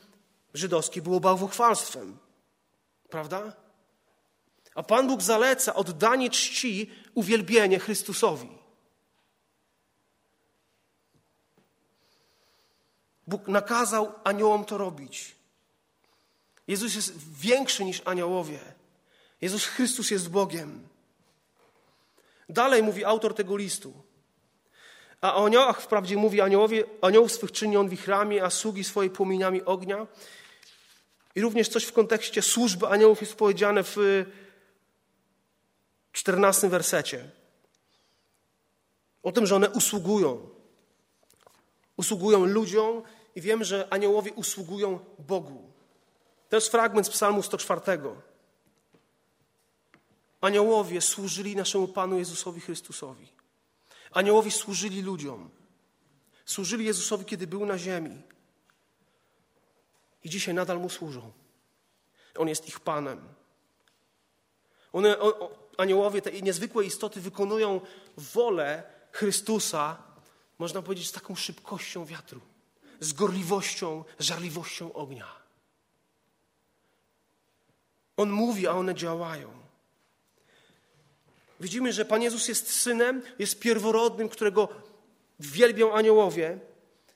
żydowskiej 0.54 1.02
było 1.02 1.20
bałwochwalstwem. 1.20 2.18
Prawda? 3.08 3.61
A 4.74 4.82
Pan 4.82 5.06
Bóg 5.06 5.22
zaleca 5.22 5.74
oddanie 5.74 6.30
czci, 6.30 6.90
uwielbienie 7.14 7.78
Chrystusowi. 7.78 8.48
Bóg 13.26 13.48
nakazał 13.48 14.12
aniołom 14.24 14.64
to 14.64 14.78
robić. 14.78 15.34
Jezus 16.68 16.94
jest 16.94 17.38
większy 17.38 17.84
niż 17.84 18.02
aniołowie. 18.04 18.58
Jezus 19.40 19.64
Chrystus 19.64 20.10
jest 20.10 20.30
Bogiem. 20.30 20.88
Dalej 22.48 22.82
mówi 22.82 23.04
autor 23.04 23.34
tego 23.34 23.56
listu. 23.56 23.92
A 25.20 25.34
o 25.34 25.46
aniołach 25.46 25.80
wprawdzie 25.80 26.16
mówi 26.16 26.40
aniołowie, 26.40 26.84
aniołów 27.02 27.32
swych 27.32 27.52
czyni 27.52 27.76
on 27.76 27.88
wichrami, 27.88 28.40
a 28.40 28.50
sługi 28.50 28.84
swoje 28.84 29.10
płomieniami 29.10 29.62
ognia. 29.62 30.06
I 31.34 31.40
również 31.40 31.68
coś 31.68 31.84
w 31.84 31.92
kontekście 31.92 32.42
służby 32.42 32.86
aniołów 32.86 33.20
jest 33.20 33.34
powiedziane 33.34 33.82
w 33.82 33.96
czternastym 36.12 36.70
wersecie. 36.70 37.30
O 39.22 39.32
tym, 39.32 39.46
że 39.46 39.56
one 39.56 39.70
usługują. 39.70 40.48
Usługują 41.96 42.44
ludziom 42.44 43.02
i 43.34 43.40
wiemy, 43.40 43.64
że 43.64 43.88
aniołowie 43.90 44.32
usługują 44.32 44.98
Bogu. 45.18 45.72
To 46.48 46.56
jest 46.56 46.68
fragment 46.68 47.06
z 47.06 47.10
Psalmu 47.10 47.42
104. 47.42 47.80
Aniołowie 50.40 51.00
służyli 51.00 51.56
naszemu 51.56 51.88
Panu 51.88 52.18
Jezusowi 52.18 52.60
Chrystusowi. 52.60 53.28
Aniołowie 54.10 54.50
służyli 54.50 55.02
ludziom. 55.02 55.50
Służyli 56.44 56.84
Jezusowi, 56.84 57.24
kiedy 57.24 57.46
był 57.46 57.66
na 57.66 57.78
ziemi. 57.78 58.22
I 60.24 60.30
dzisiaj 60.30 60.54
nadal 60.54 60.78
mu 60.78 60.88
służą. 60.88 61.32
On 62.38 62.48
jest 62.48 62.68
ich 62.68 62.80
Panem. 62.80 63.28
One, 64.92 65.18
o, 65.18 65.61
aniołowie, 65.76 66.22
te 66.22 66.32
niezwykłe 66.32 66.84
istoty 66.84 67.20
wykonują 67.20 67.80
wolę 68.16 68.82
Chrystusa, 69.12 70.02
można 70.58 70.82
powiedzieć, 70.82 71.08
z 71.08 71.12
taką 71.12 71.34
szybkością 71.34 72.04
wiatru 72.04 72.40
z 73.02 73.12
gorliwością, 73.12 74.04
żarliwością 74.18 74.92
ognia. 74.92 75.26
On 78.16 78.30
mówi, 78.30 78.66
a 78.66 78.72
one 78.72 78.94
działają. 78.94 79.52
Widzimy, 81.60 81.92
że 81.92 82.04
Pan 82.04 82.22
Jezus 82.22 82.48
jest 82.48 82.70
synem, 82.70 83.22
jest 83.38 83.60
pierworodnym, 83.60 84.28
którego 84.28 84.68
wielbią 85.40 85.92
aniołowie. 85.92 86.58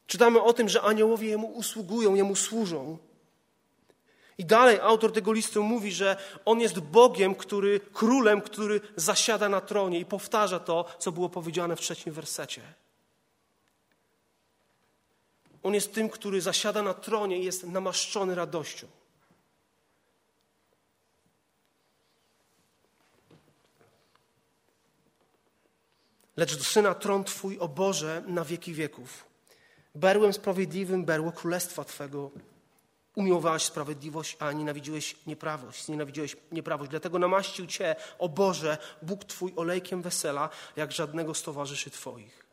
Czytamy 0.07 0.43
o 0.43 0.53
tym, 0.53 0.69
że 0.69 0.83
aniołowie 0.83 1.29
jemu 1.29 1.47
usługują, 1.47 2.15
jemu 2.15 2.37
służą. 2.37 2.99
I 4.39 4.45
dalej 4.45 4.81
autor 4.81 5.13
tego 5.13 5.33
listu 5.33 5.63
mówi, 5.63 5.93
że 5.93 6.17
on 6.45 6.61
jest 6.61 6.81
Bogiem, 6.81 7.35
który, 7.35 7.81
królem, 7.81 8.41
który 8.41 8.81
zasiada 8.97 9.49
na 9.49 9.61
tronie 9.61 10.01
i 10.01 10.05
powtarza 10.05 10.59
to, 10.59 10.85
co 10.99 11.13
było 11.13 11.29
powiedziane 11.29 11.77
w 11.77 11.81
trzecim 11.81 12.13
wersecie. 12.13 12.63
On 15.63 15.75
jest 15.75 15.95
tym, 15.95 16.09
który 16.09 16.41
zasiada 16.41 16.83
na 16.83 16.95
tronie 16.95 17.39
i 17.39 17.45
jest 17.45 17.67
namaszczony 17.67 18.35
radością. 18.35 18.87
Lecz 26.37 26.57
do 26.57 26.65
Syna 26.65 26.95
tron 26.95 27.25
Twój, 27.25 27.59
o 27.59 27.69
Boże, 27.69 28.23
na 28.27 28.45
wieki 28.45 28.75
wieków. 28.75 29.25
Berłem 29.95 30.33
sprawiedliwym, 30.33 31.05
berło 31.05 31.33
królestwa 31.33 31.85
Twego. 31.85 32.31
Umiłowałeś 33.17 33.63
sprawiedliwość, 33.63 34.37
a 34.41 34.53
nienawidziłeś 34.53 35.17
nieprawość. 35.27 35.89
Nienawidziłeś 35.89 36.37
nieprawość. 36.53 36.91
Dlatego 36.91 37.19
namaścił 37.19 37.67
Cię, 37.67 37.97
o 38.19 38.29
Boże, 38.29 38.79
Bóg 39.03 39.25
Twój 39.25 39.53
olejkiem 39.57 40.03
wesela, 40.03 40.51
jak 40.77 40.93
żadnego 40.93 41.35
z 41.35 41.43
towarzyszy 41.43 41.91
Twoich. 41.91 42.47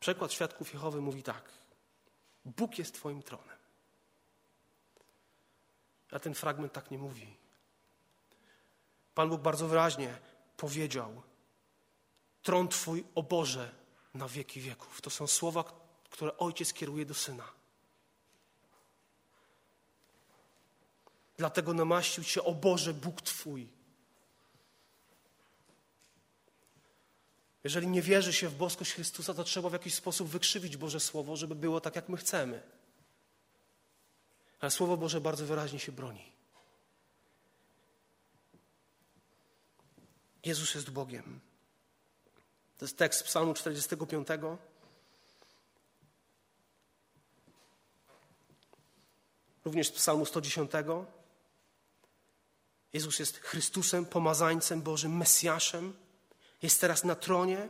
Przekład 0.00 0.32
Świadków 0.32 0.72
Jehowy 0.74 1.00
mówi 1.00 1.22
tak. 1.22 1.50
Bóg 2.44 2.78
jest 2.78 2.94
Twoim 2.94 3.22
tronem. 3.22 3.58
A 6.12 6.18
ten 6.18 6.34
fragment 6.34 6.72
tak 6.72 6.90
nie 6.90 6.98
mówi. 6.98 7.36
Pan 9.14 9.28
Bóg 9.28 9.40
bardzo 9.40 9.68
wyraźnie 9.68 10.18
powiedział: 10.56 11.22
Tron 12.42 12.68
Twój, 12.68 13.04
o 13.14 13.22
Boże, 13.22 13.70
na 14.14 14.28
wieki 14.28 14.60
wieków. 14.60 15.00
To 15.00 15.10
są 15.10 15.26
słowa, 15.26 15.64
które 16.16 16.36
ojciec 16.36 16.72
kieruje 16.72 17.06
do 17.06 17.14
syna. 17.14 17.44
Dlatego 21.36 21.74
namaścił 21.74 22.24
Cię, 22.24 22.44
o 22.44 22.54
Boże, 22.54 22.94
Bóg 22.94 23.22
Twój. 23.22 23.68
Jeżeli 27.64 27.86
nie 27.86 28.02
wierzy 28.02 28.32
się 28.32 28.48
w 28.48 28.54
boskość 28.54 28.92
Chrystusa, 28.92 29.34
to 29.34 29.44
trzeba 29.44 29.68
w 29.68 29.72
jakiś 29.72 29.94
sposób 29.94 30.28
wykrzywić 30.28 30.76
Boże 30.76 31.00
Słowo, 31.00 31.36
żeby 31.36 31.54
było 31.54 31.80
tak, 31.80 31.96
jak 31.96 32.08
my 32.08 32.16
chcemy. 32.16 32.62
Ale 34.60 34.70
Słowo 34.70 34.96
Boże 34.96 35.20
bardzo 35.20 35.46
wyraźnie 35.46 35.78
się 35.78 35.92
broni. 35.92 36.32
Jezus 40.44 40.74
jest 40.74 40.90
Bogiem. 40.90 41.40
To 42.78 42.84
jest 42.84 42.98
tekst 42.98 43.24
Psalmu 43.24 43.54
45. 43.54 44.28
Również 49.66 49.88
z 49.88 49.92
Psalmu 49.92 50.26
110. 50.26 50.70
Jezus 52.92 53.18
jest 53.18 53.38
Chrystusem, 53.38 54.06
pomazańcem 54.06 54.82
Bożym, 54.82 55.16
Mesjaszem. 55.16 55.92
Jest 56.62 56.80
teraz 56.80 57.04
na 57.04 57.14
tronie. 57.14 57.68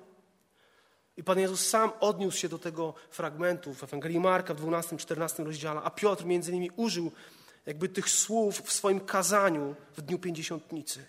I 1.16 1.24
Pan 1.24 1.38
Jezus 1.38 1.66
sam 1.66 1.92
odniósł 2.00 2.38
się 2.38 2.48
do 2.48 2.58
tego 2.58 2.94
fragmentu 3.10 3.74
w 3.74 3.84
Ewangelii 3.84 4.20
Marka 4.20 4.54
w 4.54 4.60
12-14 4.60 5.44
rozdziale, 5.44 5.80
a 5.80 5.90
Piotr 5.90 6.24
między 6.24 6.50
innymi 6.50 6.70
użył 6.76 7.12
jakby 7.66 7.88
tych 7.88 8.10
słów 8.10 8.60
w 8.60 8.72
swoim 8.72 9.00
kazaniu 9.00 9.74
w 9.96 10.02
dniu 10.02 10.18
pięćdziesiątnicy. 10.18 11.06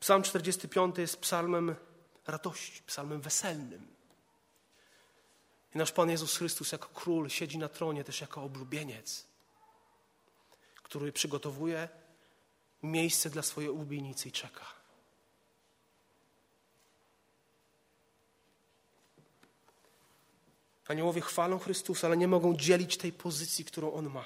Psalm 0.00 0.22
45 0.22 0.98
jest 0.98 1.16
psalmem 1.16 1.74
radości, 2.26 2.82
psalmem 2.86 3.20
weselnym. 3.20 4.01
I 5.74 5.78
nasz 5.78 5.92
Pan 5.92 6.10
Jezus 6.10 6.36
Chrystus 6.36 6.72
jako 6.72 6.88
król 6.88 7.30
siedzi 7.30 7.58
na 7.58 7.68
tronie 7.68 8.04
też 8.04 8.20
jako 8.20 8.42
oblubieniec, 8.42 9.26
który 10.82 11.12
przygotowuje 11.12 11.88
miejsce 12.82 13.30
dla 13.30 13.42
swojej 13.42 13.70
ulubienicy 13.70 14.28
i 14.28 14.32
czeka. 14.32 14.66
Aniołowie 20.88 21.20
chwalą 21.20 21.58
Chrystusa, 21.58 22.06
ale 22.06 22.16
nie 22.16 22.28
mogą 22.28 22.56
dzielić 22.56 22.96
tej 22.96 23.12
pozycji, 23.12 23.64
którą 23.64 23.92
On 23.92 24.10
ma. 24.10 24.24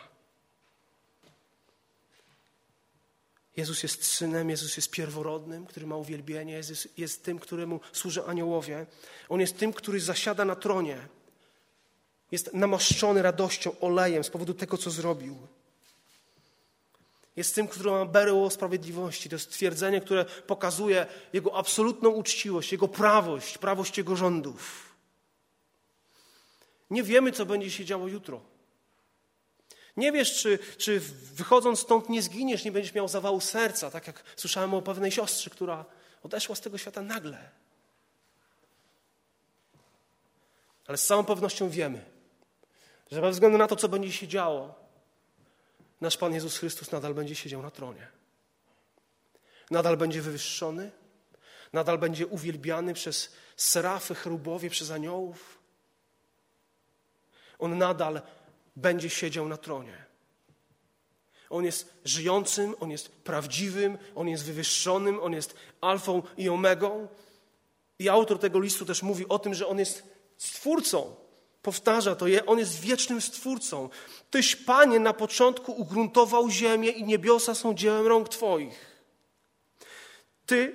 Jezus 3.57 3.83
jest 3.83 4.05
synem, 4.05 4.51
Jezus 4.51 4.77
jest 4.77 4.91
pierworodnym, 4.91 5.67
który 5.67 5.87
ma 5.87 5.97
uwielbienie, 5.97 6.53
Jezus 6.53 6.89
jest 6.97 7.25
tym, 7.25 7.39
któremu 7.39 7.81
służą 7.93 8.25
aniołowie. 8.25 8.87
On 9.29 9.41
jest 9.41 9.59
tym, 9.59 9.73
który 9.73 10.01
zasiada 10.01 10.45
na 10.45 10.57
tronie. 10.57 11.09
Jest 12.33 12.55
namaszczony 12.55 13.23
radością, 13.23 13.81
olejem 13.81 14.25
z 14.25 14.31
powodu 14.31 14.55
tego, 14.55 14.79
co 14.79 14.91
zrobił. 14.91 15.37
Jest 17.37 17.55
tym, 17.55 17.69
który 17.69 17.91
ma 17.91 18.05
berło 18.05 18.51
sprawiedliwości. 18.51 19.29
To 19.29 19.35
jest 19.35 19.51
twierdzenie, 19.51 20.01
które 20.01 20.25
pokazuje 20.25 21.07
jego 21.33 21.57
absolutną 21.57 22.11
uczciwość, 22.11 22.73
jego 22.73 22.89
prawość, 22.89 23.59
prawość 23.59 23.99
jego 23.99 24.17
rządów. 24.17 24.95
Nie 26.91 27.03
wiemy, 27.03 27.33
co 27.33 27.47
będzie 27.47 27.71
się 27.71 27.85
działo 27.85 28.09
jutro. 28.09 28.41
Nie 29.97 30.13
wiesz, 30.13 30.43
czy, 30.43 30.59
czy 30.79 31.01
wychodząc 31.35 31.81
stąd 31.81 32.09
nie 32.09 32.23
zginiesz, 32.23 32.65
nie 32.65 32.73
będziesz 32.73 32.95
miał 32.95 33.09
zawału 33.09 33.41
serca, 33.41 33.91
tak 33.91 34.07
jak 34.07 34.23
słyszałem 34.37 34.75
o 34.75 34.83
pewnej 34.83 35.13
siostrze, 35.13 35.51
która 35.51 35.85
odeszła 36.23 36.55
z 36.55 36.61
tego 36.61 36.79
świata 36.79 37.03
nagle. 37.03 37.51
Ale 40.87 40.99
z 40.99 41.07
całą 41.07 41.25
pewnością 41.25 41.71
wiemy, 41.71 42.16
że 43.11 43.21
bez 43.21 43.37
względu 43.37 43.59
na 43.59 43.67
to, 43.67 43.77
co 43.77 43.89
będzie 43.89 44.13
się 44.13 44.29
działo, 44.29 44.75
nasz 46.01 46.17
Pan 46.17 46.35
Jezus 46.35 46.59
Chrystus 46.59 46.91
nadal 46.91 47.15
będzie 47.15 47.35
siedział 47.35 47.63
na 47.63 47.71
tronie. 47.71 48.09
Nadal 49.71 49.97
będzie 49.97 50.23
wywyższony, 50.23 50.91
nadal 51.73 51.99
będzie 51.99 52.27
uwielbiany 52.27 52.95
przez 52.95 53.33
serafy, 53.57 54.15
chrubowie, 54.15 54.71
przez 54.71 54.91
aniołów. 54.91 55.59
On 57.59 57.79
nadal 57.79 58.23
będzie 58.77 59.11
siedział 59.11 59.49
na 59.49 59.57
tronie. 59.57 60.05
On 61.51 61.65
jest 61.65 61.95
żyjącym, 62.05 62.75
on 62.81 62.91
jest 62.91 63.09
prawdziwym, 63.09 63.99
on 64.15 64.29
jest 64.29 64.45
wywyższonym, 64.45 65.21
on 65.23 65.33
jest 65.33 65.55
alfą 65.81 66.23
i 66.37 66.49
omegą. 66.49 67.09
I 67.99 68.09
autor 68.09 68.39
tego 68.39 68.61
listu 68.61 68.85
też 68.85 69.03
mówi 69.03 69.29
o 69.29 69.39
tym, 69.39 69.55
że 69.55 69.67
on 69.67 69.79
jest 69.79 70.03
stwórcą. 70.37 71.26
Powtarza 71.67 72.15
to, 72.17 72.27
on 72.47 72.59
jest 72.59 72.81
wiecznym 72.81 73.21
stwórcą. 73.21 73.89
Tyś, 74.31 74.57
Panie, 74.57 75.01
na 75.01 75.13
początku 75.13 75.73
ugruntował 75.73 76.51
ziemię 76.51 76.91
i 76.91 77.05
niebiosa 77.05 77.55
są 77.55 77.75
dziełem 77.75 78.07
rąk 78.07 78.29
Twoich. 78.29 78.97
Ty, 80.47 80.75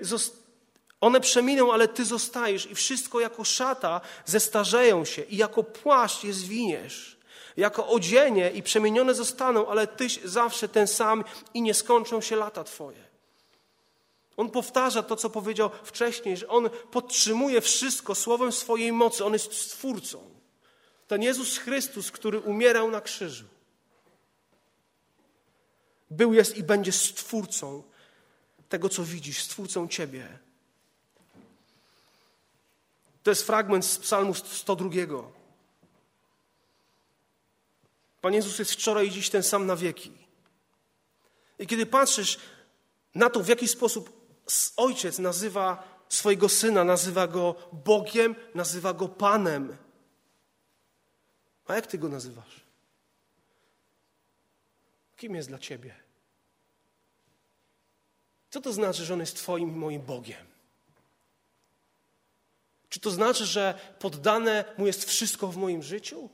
one 1.01 1.21
przeminą, 1.21 1.73
ale 1.73 1.87
Ty 1.87 2.05
zostajesz 2.05 2.71
i 2.71 2.75
wszystko 2.75 3.19
jako 3.19 3.43
szata 3.43 4.01
zestarzeją 4.25 5.05
się 5.05 5.21
i 5.21 5.37
jako 5.37 5.63
płaszcz 5.63 6.23
je 6.23 6.33
zwiniesz 6.33 7.17
jako 7.57 7.87
odzienie 7.87 8.51
i 8.51 8.63
przemienione 8.63 9.13
zostaną, 9.13 9.67
ale 9.67 9.87
Tyś 9.87 10.19
zawsze 10.23 10.67
ten 10.67 10.87
sam 10.87 11.23
i 11.53 11.61
nie 11.61 11.73
skończą 11.73 12.21
się 12.21 12.35
lata 12.35 12.63
Twoje. 12.63 13.03
On 14.37 14.49
powtarza 14.49 15.03
to, 15.03 15.15
co 15.15 15.29
powiedział 15.29 15.69
wcześniej, 15.83 16.37
że 16.37 16.47
On 16.47 16.69
podtrzymuje 16.91 17.61
wszystko 17.61 18.15
słowem 18.15 18.51
swojej 18.51 18.91
mocy. 18.91 19.25
On 19.25 19.33
jest 19.33 19.53
Stwórcą. 19.53 20.40
Ten 21.11 21.23
Jezus 21.23 21.57
Chrystus, 21.57 22.11
który 22.11 22.39
umierał 22.39 22.91
na 22.91 23.01
krzyżu, 23.01 23.45
był, 26.11 26.33
jest 26.33 26.57
i 26.57 26.63
będzie 26.63 26.91
Stwórcą 26.91 27.83
tego, 28.69 28.89
co 28.89 29.03
widzisz, 29.03 29.43
Stwórcą 29.43 29.87
Ciebie. 29.87 30.39
To 33.23 33.31
jest 33.31 33.47
fragment 33.47 33.85
z 33.85 33.97
Psalmu 33.97 34.33
102. 34.33 34.89
Pan 38.21 38.33
Jezus 38.33 38.59
jest 38.59 38.71
wczoraj 38.71 39.07
i 39.07 39.11
dziś 39.11 39.29
ten 39.29 39.43
sam 39.43 39.65
na 39.65 39.75
wieki. 39.75 40.11
I 41.59 41.67
kiedy 41.67 41.85
patrzysz 41.85 42.39
na 43.15 43.29
to, 43.29 43.39
w 43.43 43.47
jaki 43.47 43.67
sposób 43.67 44.09
ojciec 44.77 45.19
nazywa 45.19 45.83
swojego 46.09 46.49
syna, 46.49 46.83
nazywa 46.83 47.27
go 47.27 47.55
Bogiem, 47.71 48.35
nazywa 48.55 48.93
go 48.93 49.07
Panem. 49.07 49.77
A 51.67 51.75
jak 51.75 51.87
ty 51.87 51.97
go 51.97 52.09
nazywasz? 52.09 52.61
Kim 55.17 55.35
jest 55.35 55.47
dla 55.47 55.59
ciebie? 55.59 55.95
Co 58.49 58.61
to 58.61 58.73
znaczy, 58.73 59.05
że 59.05 59.13
on 59.13 59.19
jest 59.19 59.37
Twoim 59.37 59.69
i 59.69 59.75
moim 59.75 60.01
Bogiem? 60.01 60.45
Czy 62.89 62.99
to 62.99 63.11
znaczy, 63.11 63.45
że 63.45 63.79
poddane 63.99 64.65
mu 64.77 64.87
jest 64.87 65.09
wszystko 65.09 65.47
w 65.47 65.57
moim 65.57 65.83
życiu? 65.83 66.29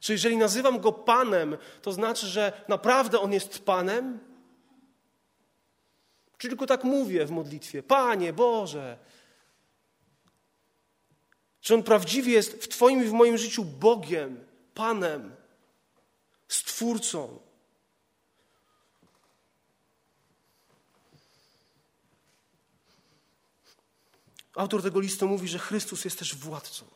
Czy 0.00 0.12
jeżeli 0.12 0.36
nazywam 0.36 0.80
go 0.80 0.92
Panem, 0.92 1.56
to 1.82 1.92
znaczy, 1.92 2.26
że 2.26 2.64
naprawdę 2.68 3.20
on 3.20 3.32
jest 3.32 3.64
Panem? 3.64 4.18
Czy 6.38 6.48
tylko 6.48 6.66
tak 6.66 6.84
mówię 6.84 7.26
w 7.26 7.30
modlitwie? 7.30 7.82
Panie 7.82 8.32
Boże. 8.32 8.98
Czy 11.66 11.74
on 11.74 11.82
prawdziwie 11.82 12.32
jest 12.32 12.52
w 12.52 12.68
Twoim 12.68 13.04
i 13.04 13.08
w 13.08 13.12
moim 13.12 13.38
życiu 13.38 13.64
Bogiem, 13.64 14.46
Panem, 14.74 15.36
Stwórcą? 16.48 17.38
Autor 24.54 24.82
tego 24.82 25.00
listu 25.00 25.28
mówi, 25.28 25.48
że 25.48 25.58
Chrystus 25.58 26.04
jest 26.04 26.18
też 26.18 26.36
władcą. 26.36 26.86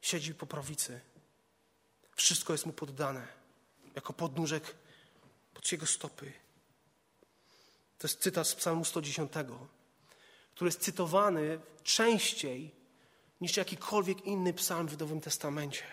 Siedzi 0.00 0.34
po 0.34 0.46
prawicy. 0.46 1.00
Wszystko 2.16 2.52
jest 2.52 2.66
mu 2.66 2.72
poddane, 2.72 3.28
jako 3.94 4.12
podnóżek 4.12 4.74
pod 5.54 5.72
jego 5.72 5.86
stopy. 5.86 6.43
To 7.98 8.06
jest 8.06 8.20
cytat 8.20 8.48
z 8.48 8.54
Psalmu 8.54 8.84
110, 8.84 9.32
który 10.54 10.68
jest 10.68 10.80
cytowany 10.80 11.60
częściej 11.82 12.74
niż 13.40 13.56
jakikolwiek 13.56 14.26
inny 14.26 14.52
psalm 14.52 14.88
w 14.88 14.98
Nowym 14.98 15.20
Testamencie 15.20 15.84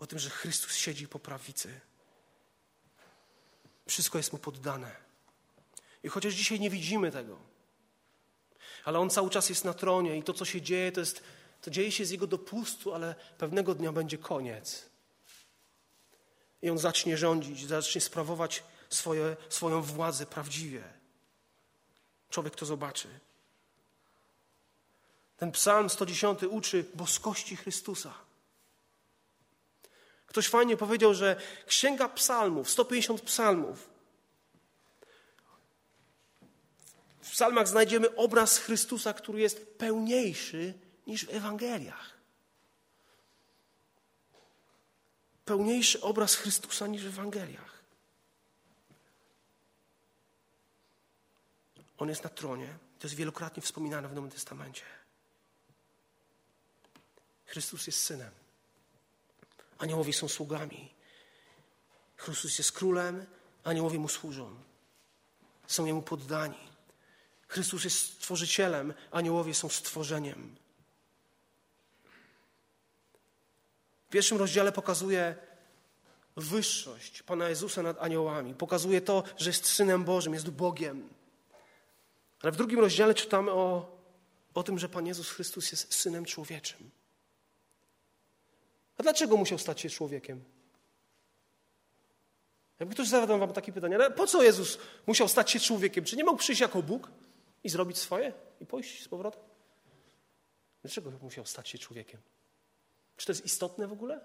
o 0.00 0.06
tym, 0.06 0.18
że 0.18 0.30
Chrystus 0.30 0.76
siedzi 0.76 1.08
po 1.08 1.18
prawicy. 1.18 1.80
Wszystko 3.88 4.18
jest 4.18 4.32
mu 4.32 4.38
poddane. 4.38 4.96
I 6.02 6.08
chociaż 6.08 6.34
dzisiaj 6.34 6.60
nie 6.60 6.70
widzimy 6.70 7.10
tego, 7.10 7.38
ale 8.84 8.98
on 8.98 9.10
cały 9.10 9.30
czas 9.30 9.48
jest 9.48 9.64
na 9.64 9.74
tronie 9.74 10.16
i 10.16 10.22
to, 10.22 10.34
co 10.34 10.44
się 10.44 10.62
dzieje, 10.62 10.92
to, 10.92 11.00
jest, 11.00 11.22
to 11.62 11.70
dzieje 11.70 11.92
się 11.92 12.04
z 12.04 12.10
jego 12.10 12.26
dopustu, 12.26 12.94
ale 12.94 13.14
pewnego 13.38 13.74
dnia 13.74 13.92
będzie 13.92 14.18
koniec. 14.18 14.90
I 16.62 16.70
on 16.70 16.78
zacznie 16.78 17.16
rządzić, 17.16 17.66
zacznie 17.66 18.00
sprawować 18.00 18.62
swoje, 18.90 19.36
swoją 19.48 19.82
władzę 19.82 20.26
prawdziwie. 20.26 20.82
Człowiek 22.30 22.56
to 22.56 22.66
zobaczy. 22.66 23.08
Ten 25.36 25.52
psalm 25.52 25.90
110 25.90 26.42
uczy 26.42 26.84
boskości 26.94 27.56
Chrystusa. 27.56 28.14
Ktoś 30.26 30.48
fajnie 30.48 30.76
powiedział, 30.76 31.14
że 31.14 31.40
księga 31.66 32.08
psalmów, 32.08 32.70
150 32.70 33.20
psalmów, 33.20 33.90
w 37.20 37.30
psalmach 37.30 37.68
znajdziemy 37.68 38.16
obraz 38.16 38.58
Chrystusa, 38.58 39.12
który 39.12 39.40
jest 39.40 39.78
pełniejszy 39.78 40.74
niż 41.06 41.26
w 41.26 41.34
Ewangeliach. 41.34 42.10
Pełniejszy 45.44 46.00
obraz 46.00 46.34
Chrystusa 46.34 46.86
niż 46.86 47.04
w 47.04 47.08
Ewangeliach. 47.08 47.79
On 52.00 52.08
jest 52.08 52.24
na 52.24 52.30
tronie. 52.30 52.78
To 52.98 53.06
jest 53.06 53.14
wielokrotnie 53.14 53.62
wspominane 53.62 54.08
w 54.08 54.14
Nowym 54.14 54.30
Testamencie. 54.30 54.82
Chrystus 57.46 57.86
jest 57.86 58.02
synem. 58.02 58.30
Aniołowie 59.78 60.12
są 60.12 60.28
sługami. 60.28 60.94
Chrystus 62.16 62.58
jest 62.58 62.72
królem, 62.72 63.26
aniołowie 63.64 63.98
mu 63.98 64.08
służą. 64.08 64.54
Są 65.66 65.84
jemu 65.84 66.02
poddani. 66.02 66.70
Chrystus 67.48 67.84
jest 67.84 67.98
stworzycielem, 67.98 68.94
aniołowie 69.10 69.54
są 69.54 69.68
stworzeniem. 69.68 70.56
W 74.06 74.10
pierwszym 74.10 74.38
rozdziale 74.38 74.72
pokazuje 74.72 75.36
wyższość 76.36 77.22
Pana 77.22 77.48
Jezusa 77.48 77.82
nad 77.82 78.02
aniołami. 78.02 78.54
Pokazuje 78.54 79.00
to, 79.00 79.22
że 79.36 79.50
jest 79.50 79.66
Synem 79.66 80.04
Bożym, 80.04 80.34
jest 80.34 80.50
Bogiem. 80.50 81.19
Ale 82.42 82.52
w 82.52 82.56
drugim 82.56 82.80
rozdziale 82.80 83.14
czytamy 83.14 83.50
o, 83.52 83.96
o 84.54 84.62
tym, 84.62 84.78
że 84.78 84.88
Pan 84.88 85.06
Jezus 85.06 85.30
Chrystus 85.30 85.70
jest 85.70 85.94
Synem 85.94 86.24
Człowieczym. 86.24 86.90
A 88.98 89.02
dlaczego 89.02 89.36
musiał 89.36 89.58
stać 89.58 89.80
się 89.80 89.90
człowiekiem? 89.90 90.44
Jakby 92.80 92.94
ktoś 92.94 93.08
zadał 93.08 93.38
wam 93.38 93.52
takie 93.52 93.72
pytanie, 93.72 93.94
ale 93.94 94.10
po 94.10 94.26
co 94.26 94.42
Jezus 94.42 94.78
musiał 95.06 95.28
stać 95.28 95.50
się 95.50 95.60
człowiekiem? 95.60 96.04
Czy 96.04 96.16
nie 96.16 96.24
mógł 96.24 96.38
przyjść 96.38 96.60
jako 96.60 96.82
Bóg 96.82 97.10
i 97.64 97.68
zrobić 97.68 97.98
swoje 97.98 98.32
i 98.60 98.66
pójść 98.66 99.04
z 99.04 99.08
powrotem? 99.08 99.42
Dlaczego 100.82 101.10
musiał 101.22 101.46
stać 101.46 101.68
się 101.68 101.78
człowiekiem? 101.78 102.20
Czy 103.16 103.26
to 103.26 103.32
jest 103.32 103.44
istotne 103.44 103.88
w 103.88 103.92
ogóle? 103.92 104.20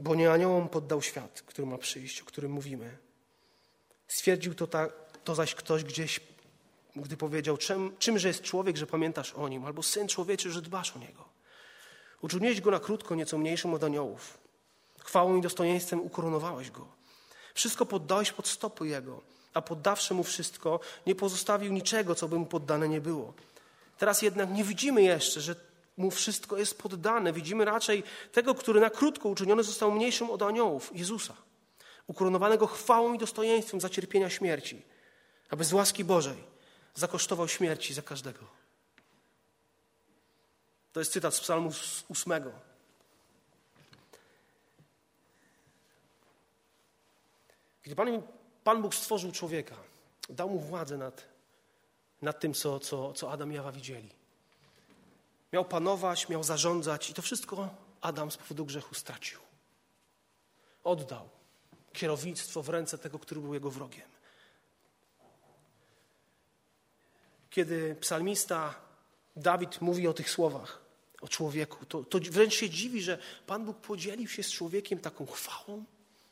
Bo 0.00 0.14
nie 0.14 0.32
aniołom 0.32 0.68
poddał 0.68 1.02
świat, 1.02 1.42
który 1.46 1.66
ma 1.66 1.78
przyjść, 1.78 2.20
o 2.20 2.24
którym 2.24 2.52
mówimy. 2.52 2.96
Stwierdził 4.08 4.54
to 4.54 4.66
tak, 4.66 4.92
to 5.24 5.34
zaś 5.34 5.54
ktoś 5.54 5.84
gdzieś, 5.84 6.20
gdy 6.96 7.16
powiedział, 7.16 7.56
czym, 7.56 7.96
czymże 7.98 8.28
jest 8.28 8.42
człowiek, 8.42 8.76
że 8.76 8.86
pamiętasz 8.86 9.32
o 9.32 9.48
nim, 9.48 9.64
albo 9.64 9.82
syn 9.82 10.08
człowieczy, 10.08 10.52
że 10.52 10.62
dbasz 10.62 10.96
o 10.96 10.98
niego. 10.98 11.24
Uczyniłeś 12.22 12.60
go 12.60 12.70
na 12.70 12.80
krótko, 12.80 13.14
nieco 13.14 13.38
mniejszym 13.38 13.74
od 13.74 13.84
aniołów. 13.84 14.38
Chwałą 14.98 15.36
i 15.36 15.40
dostojeństwem 15.40 16.00
ukoronowałeś 16.00 16.70
go. 16.70 16.86
Wszystko 17.54 17.86
poddałeś 17.86 18.32
pod 18.32 18.48
stopy 18.48 18.86
jego, 18.86 19.20
a 19.54 19.62
poddawszy 19.62 20.14
mu 20.14 20.24
wszystko, 20.24 20.80
nie 21.06 21.14
pozostawił 21.14 21.72
niczego, 21.72 22.14
co 22.14 22.28
by 22.28 22.38
mu 22.38 22.46
poddane 22.46 22.88
nie 22.88 23.00
było. 23.00 23.32
Teraz 23.98 24.22
jednak 24.22 24.50
nie 24.50 24.64
widzimy 24.64 25.02
jeszcze, 25.02 25.40
że 25.40 25.69
mu 26.00 26.10
wszystko 26.10 26.56
jest 26.56 26.78
poddane. 26.78 27.32
Widzimy 27.32 27.64
raczej 27.64 28.02
tego, 28.32 28.54
który 28.54 28.80
na 28.80 28.90
krótko 28.90 29.28
uczyniony 29.28 29.62
został 29.62 29.92
mniejszym 29.92 30.30
od 30.30 30.42
aniołów, 30.42 30.90
Jezusa, 30.94 31.34
ukoronowanego 32.06 32.66
chwałą 32.66 33.14
i 33.14 33.18
dostojeństwem 33.18 33.80
za 33.80 33.88
cierpienia 33.88 34.30
śmierci 34.30 34.82
aby 35.50 35.64
z 35.64 35.72
łaski 35.72 36.04
Bożej 36.04 36.44
zakosztował 36.94 37.48
śmierci 37.48 37.94
za 37.94 38.02
każdego. 38.02 38.46
To 40.92 41.00
jest 41.00 41.12
cytat 41.12 41.34
z 41.34 41.40
Psalmu 41.40 41.70
ósmego. 42.08 42.52
Gdy 47.82 47.96
Pan, 47.96 48.22
Pan 48.64 48.82
Bóg 48.82 48.94
stworzył 48.94 49.32
człowieka, 49.32 49.76
dał 50.28 50.50
mu 50.50 50.58
władzę 50.58 50.98
nad, 50.98 51.24
nad 52.22 52.40
tym, 52.40 52.54
co, 52.54 52.80
co, 52.80 53.12
co 53.12 53.32
Adam 53.32 53.52
i 53.52 53.56
Ewa 53.56 53.72
widzieli. 53.72 54.19
Miał 55.52 55.64
panować, 55.64 56.28
miał 56.28 56.42
zarządzać 56.42 57.10
i 57.10 57.14
to 57.14 57.22
wszystko 57.22 57.68
Adam 58.00 58.30
z 58.30 58.36
powodu 58.36 58.64
grzechu 58.64 58.94
stracił. 58.94 59.38
Oddał 60.84 61.28
kierownictwo 61.92 62.62
w 62.62 62.68
ręce 62.68 62.98
tego, 62.98 63.18
który 63.18 63.40
był 63.40 63.54
jego 63.54 63.70
wrogiem. 63.70 64.10
kiedy 67.50 67.96
psalmista 68.00 68.74
Dawid 69.36 69.80
mówi 69.80 70.08
o 70.08 70.12
tych 70.12 70.30
słowach, 70.30 70.80
o 71.20 71.28
człowieku, 71.28 71.86
to, 71.86 72.04
to 72.04 72.18
wręcz 72.30 72.54
się 72.54 72.70
dziwi, 72.70 73.02
że 73.02 73.18
Pan 73.46 73.64
Bóg 73.64 73.76
podzielił 73.76 74.28
się 74.28 74.42
z 74.42 74.52
człowiekiem 74.52 74.98
taką 74.98 75.26
chwałą, 75.26 75.84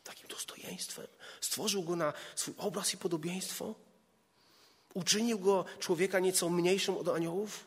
takim 0.04 0.28
dostojeństwem. 0.28 1.06
Stworzył 1.40 1.82
go 1.82 1.96
na 1.96 2.12
swój 2.36 2.54
obraz 2.58 2.94
i 2.94 2.96
podobieństwo. 2.96 3.74
Uczynił 4.94 5.38
go 5.38 5.64
człowieka 5.78 6.18
nieco 6.18 6.48
mniejszym 6.48 6.96
od 6.96 7.08
aniołów. 7.08 7.66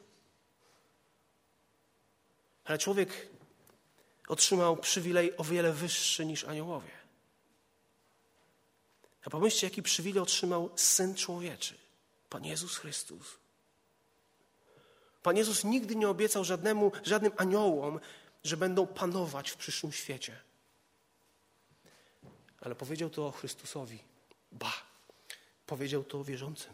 Ale 2.63 2.78
człowiek 2.78 3.28
otrzymał 4.28 4.78
przywilej 4.78 5.38
o 5.38 5.43
wiele 5.43 5.74
wyższy 5.74 6.26
niż 6.26 6.43
aniołowie. 6.43 6.91
A 9.26 9.30
pomyślcie, 9.30 9.67
jaki 9.67 9.84
przywilej 9.84 10.24
otrzymał 10.24 10.69
Syn 10.76 11.15
Człowieczy, 11.15 11.76
Pan 12.30 12.45
Jezus 12.45 12.78
Chrystus. 12.78 13.38
Pan 15.24 15.38
Jezus 15.38 15.63
nigdy 15.63 15.95
nie 15.95 16.10
obiecał 16.10 16.43
żadnemu, 16.43 16.91
żadnym 17.04 17.32
aniołom, 17.38 18.00
że 18.43 18.58
będą 18.58 18.88
panować 18.88 19.50
w 19.50 19.58
przyszłym 19.58 19.91
świecie. 19.91 20.39
Ale 22.62 22.76
powiedział 22.76 23.10
to 23.10 23.28
o 23.28 23.32
Chrystusowi. 23.32 24.00
Ba, 24.52 24.74
powiedział 25.65 26.04
to 26.04 26.19
o 26.19 26.24
wierzącym. 26.24 26.74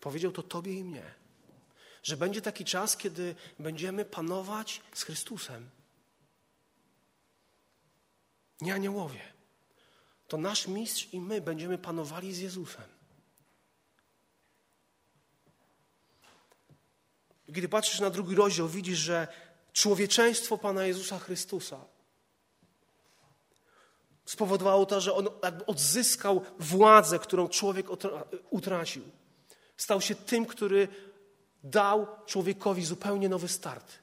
Powiedział 0.00 0.32
to 0.32 0.42
Tobie 0.42 0.72
i 0.72 0.84
mnie, 0.84 1.14
że 2.02 2.16
będzie 2.16 2.42
taki 2.42 2.64
czas, 2.64 2.96
kiedy 2.96 3.34
będziemy 3.58 4.04
panować 4.04 4.80
z 4.94 5.02
Chrystusem. 5.02 5.70
Nie 8.60 8.74
aniołowie. 8.74 9.20
To 10.28 10.36
nasz 10.36 10.66
mistrz 10.66 11.08
i 11.12 11.20
my 11.20 11.40
będziemy 11.40 11.78
panowali 11.78 12.34
z 12.34 12.38
Jezusem. 12.38 12.84
Gdy 17.48 17.68
patrzysz 17.68 18.00
na 18.00 18.10
drugi 18.10 18.34
rozdział, 18.34 18.68
widzisz, 18.68 18.98
że 18.98 19.28
człowieczeństwo 19.72 20.58
Pana 20.58 20.86
Jezusa 20.86 21.18
Chrystusa 21.18 21.84
spowodowało 24.24 24.86
to, 24.86 25.00
że 25.00 25.14
on 25.14 25.28
odzyskał 25.66 26.44
władzę, 26.58 27.18
którą 27.18 27.48
człowiek 27.48 27.86
utracił. 28.50 29.02
Stał 29.76 30.00
się 30.00 30.14
tym, 30.14 30.46
który 30.46 30.88
dał 31.64 32.06
człowiekowi 32.26 32.84
zupełnie 32.84 33.28
nowy 33.28 33.48
start. 33.48 33.98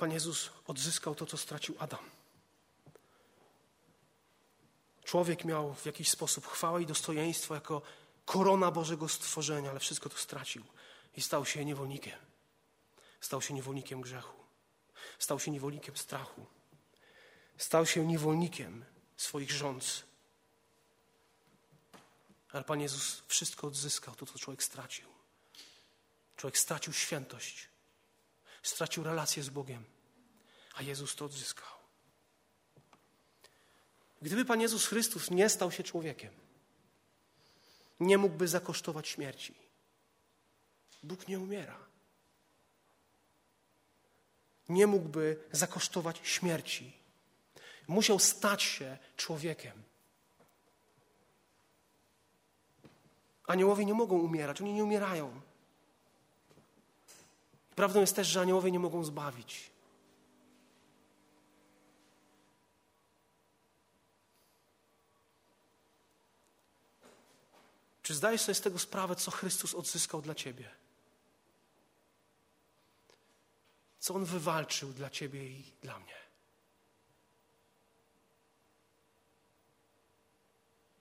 Pan 0.00 0.12
Jezus 0.12 0.50
odzyskał 0.66 1.14
to, 1.14 1.26
co 1.26 1.36
stracił 1.36 1.74
Adam. 1.78 2.00
Człowiek 5.04 5.44
miał 5.44 5.74
w 5.74 5.86
jakiś 5.86 6.10
sposób 6.10 6.46
chwałę 6.46 6.82
i 6.82 6.86
dostojeństwo 6.86 7.54
jako 7.54 7.82
korona 8.24 8.70
Bożego 8.70 9.08
stworzenia, 9.08 9.70
ale 9.70 9.80
wszystko 9.80 10.08
to 10.08 10.16
stracił 10.16 10.64
i 11.16 11.20
stał 11.22 11.46
się 11.46 11.64
niewolnikiem. 11.64 12.18
Stał 13.20 13.42
się 13.42 13.54
niewolnikiem 13.54 14.00
grzechu. 14.00 14.36
Stał 15.18 15.40
się 15.40 15.50
niewolnikiem 15.50 15.96
strachu. 15.96 16.46
Stał 17.58 17.86
się 17.86 18.06
niewolnikiem 18.06 18.84
swoich 19.16 19.50
rządz. 19.50 20.04
Ale 22.52 22.64
Pan 22.64 22.80
Jezus 22.80 23.22
wszystko 23.28 23.66
odzyskał, 23.66 24.14
to 24.14 24.26
co 24.26 24.38
człowiek 24.38 24.62
stracił. 24.62 25.08
Człowiek 26.36 26.58
stracił 26.58 26.92
świętość, 26.92 27.68
stracił 28.62 29.04
relację 29.04 29.42
z 29.42 29.48
Bogiem, 29.48 29.84
a 30.74 30.82
Jezus 30.82 31.16
to 31.16 31.24
odzyskał. 31.24 31.68
Gdyby 34.22 34.44
Pan 34.44 34.60
Jezus 34.60 34.86
Chrystus 34.86 35.30
nie 35.30 35.48
stał 35.48 35.72
się 35.72 35.82
człowiekiem, 35.82 36.34
nie 38.00 38.18
mógłby 38.18 38.48
zakosztować 38.48 39.08
śmierci. 39.08 39.54
Bóg 41.02 41.28
nie 41.28 41.38
umiera. 41.38 41.76
Nie 44.68 44.86
mógłby 44.86 45.44
zakosztować 45.52 46.20
śmierci. 46.22 46.92
Musiał 47.88 48.18
stać 48.18 48.62
się 48.62 48.98
człowiekiem. 49.16 49.82
Aniołowie 53.46 53.84
nie 53.84 53.94
mogą 53.94 54.18
umierać, 54.18 54.60
oni 54.60 54.72
nie 54.72 54.84
umierają. 54.84 55.40
Prawdą 57.76 58.00
jest 58.00 58.16
też, 58.16 58.26
że 58.26 58.40
aniołowie 58.40 58.70
nie 58.70 58.78
mogą 58.78 59.04
zbawić. 59.04 59.70
Czy 68.10 68.14
zdajesz 68.14 68.40
sobie 68.40 68.54
z 68.54 68.60
tego 68.60 68.78
sprawę, 68.78 69.16
co 69.16 69.30
Chrystus 69.30 69.74
odzyskał 69.74 70.22
dla 70.22 70.34
Ciebie? 70.34 70.70
Co 73.98 74.14
On 74.14 74.24
wywalczył 74.24 74.92
dla 74.92 75.10
Ciebie 75.10 75.46
i 75.46 75.72
dla 75.82 75.98
mnie? 75.98 76.14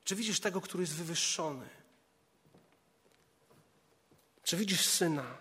Czy 0.04 0.16
widzisz 0.16 0.40
tego, 0.40 0.62
który 0.62 0.84
jest 0.84 0.94
wywyższony? 0.94 1.70
Czy 4.44 4.58
widzisz 4.58 4.86
syna? 4.86 5.38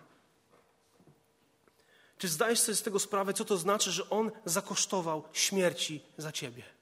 Czy 2.17 2.27
zdajesz 2.27 2.59
sobie 2.59 2.75
z 2.75 2.83
tego 2.83 2.99
sprawę, 2.99 3.33
co 3.33 3.45
to 3.45 3.57
znaczy, 3.57 3.91
że 3.91 4.09
on 4.09 4.31
zakosztował 4.45 5.23
śmierci 5.33 6.03
za 6.17 6.31
ciebie? 6.31 6.78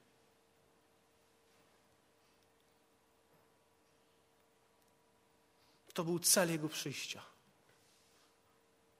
To 5.97 6.03
był 6.03 6.19
cel 6.19 6.51
Jego 6.51 6.69
przyjścia. 6.69 7.21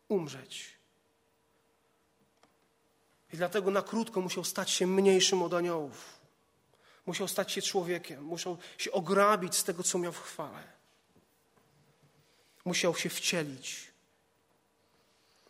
Umrzeć. 0.08 0.70
I 3.34 3.38
dlatego 3.38 3.72
na 3.72 3.82
krótko 3.82 4.22
musiał 4.22 4.44
stać 4.44 4.72
się 4.72 4.88
mniejszym 4.88 5.44
od 5.44 5.54
aniołów. 5.54 6.20
Musiał 7.06 7.28
stać 7.28 7.52
się 7.52 7.62
człowiekiem. 7.62 8.24
Musiał 8.24 8.58
się 8.78 8.92
ograbić 8.92 9.56
z 9.56 9.64
tego, 9.64 9.84
co 9.84 9.98
miał 9.98 10.12
w 10.12 10.22
chwale. 10.22 10.64
Musiał 12.66 12.96
się 12.96 13.10
wcielić. 13.10 13.92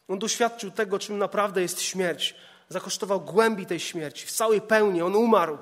On 0.08 0.20
doświadczył 0.20 0.72
tego, 0.72 1.00
czym 1.00 1.18
naprawdę 1.18 1.62
jest 1.62 1.82
śmierć. 1.82 2.36
Zakosztował 2.70 3.22
głębi 3.22 3.66
tej 3.66 3.80
śmierci, 3.80 4.26
w 4.26 4.32
całej 4.32 4.62
pełni. 4.62 5.02
On 5.02 5.16
umarł. 5.16 5.58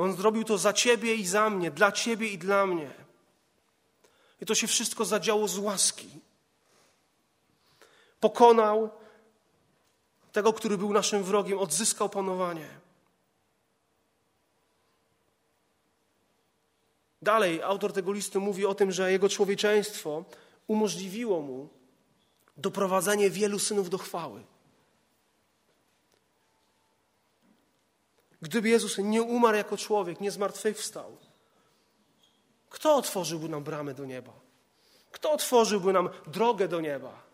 On 0.00 0.16
zrobił 0.16 0.44
to 0.44 0.58
za 0.58 0.72
ciebie 0.72 1.14
i 1.14 1.26
za 1.26 1.50
mnie, 1.50 1.70
dla 1.70 1.92
ciebie 1.92 2.28
i 2.28 2.38
dla 2.38 2.66
mnie. 2.66 2.90
I 4.40 4.46
to 4.46 4.54
się 4.54 4.66
wszystko 4.66 5.04
zadziało 5.04 5.48
z 5.48 5.58
łaski. 5.58 6.10
Pokonał 8.20 8.90
tego, 10.32 10.52
który 10.52 10.78
był 10.78 10.92
naszym 10.92 11.22
wrogiem, 11.22 11.58
odzyskał 11.58 12.08
panowanie. 12.08 12.68
Dalej, 17.22 17.62
autor 17.62 17.92
tego 17.92 18.12
listu 18.12 18.40
mówi 18.40 18.66
o 18.66 18.74
tym, 18.74 18.92
że 18.92 19.12
jego 19.12 19.28
człowieczeństwo 19.28 20.24
umożliwiło 20.66 21.40
mu 21.40 21.68
doprowadzenie 22.56 23.30
wielu 23.30 23.58
synów 23.58 23.90
do 23.90 23.98
chwały. 23.98 24.44
Gdyby 28.42 28.68
Jezus 28.68 28.98
nie 28.98 29.22
umarł 29.22 29.56
jako 29.56 29.76
człowiek, 29.76 30.20
nie 30.20 30.30
zmartwychwstał, 30.30 31.16
kto 32.70 32.96
otworzyłby 32.96 33.48
nam 33.48 33.64
bramę 33.64 33.94
do 33.94 34.04
nieba? 34.04 34.32
Kto 35.12 35.32
otworzyłby 35.32 35.92
nam 35.92 36.08
drogę 36.26 36.68
do 36.68 36.80
nieba? 36.80 37.30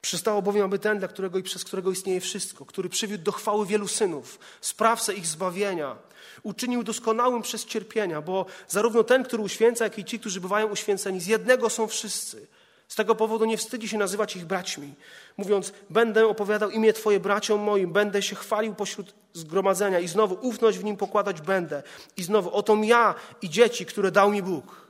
Przystało 0.00 0.42
bowiem, 0.42 0.64
aby 0.64 0.78
ten, 0.78 0.98
dla 0.98 1.08
którego 1.08 1.38
i 1.38 1.42
przez 1.42 1.64
którego 1.64 1.90
istnieje 1.90 2.20
wszystko, 2.20 2.66
który 2.66 2.88
przywiódł 2.88 3.24
do 3.24 3.32
chwały 3.32 3.66
wielu 3.66 3.88
synów, 3.88 4.38
sprawcę 4.60 5.14
ich 5.14 5.26
zbawienia, 5.26 5.96
uczynił 6.42 6.82
doskonałym 6.82 7.42
przez 7.42 7.64
cierpienia, 7.64 8.22
bo 8.22 8.46
zarówno 8.68 9.04
ten, 9.04 9.24
który 9.24 9.42
uświęca, 9.42 9.84
jak 9.84 9.98
i 9.98 10.04
ci, 10.04 10.20
którzy 10.20 10.40
bywają 10.40 10.66
uświęceni, 10.66 11.20
z 11.20 11.26
jednego 11.26 11.70
są 11.70 11.86
wszyscy. 11.86 12.46
Z 12.94 12.96
tego 12.96 13.14
powodu 13.14 13.44
nie 13.44 13.56
wstydzi 13.56 13.88
się 13.88 13.98
nazywać 13.98 14.36
ich 14.36 14.44
braćmi, 14.44 14.94
mówiąc: 15.36 15.72
Będę 15.90 16.26
opowiadał 16.26 16.70
imię 16.70 16.92
Twoje 16.92 17.20
braciom 17.20 17.60
moim, 17.60 17.92
będę 17.92 18.22
się 18.22 18.36
chwalił 18.36 18.74
pośród 18.74 19.14
zgromadzenia 19.32 20.00
i 20.00 20.08
znowu 20.08 20.48
ufność 20.48 20.78
w 20.78 20.84
nim 20.84 20.96
pokładać 20.96 21.40
będę. 21.40 21.82
I 22.16 22.22
znowu, 22.22 22.50
oto 22.50 22.76
ja 22.82 23.14
i 23.42 23.50
dzieci, 23.50 23.86
które 23.86 24.10
dał 24.10 24.30
mi 24.30 24.42
Bóg. 24.42 24.88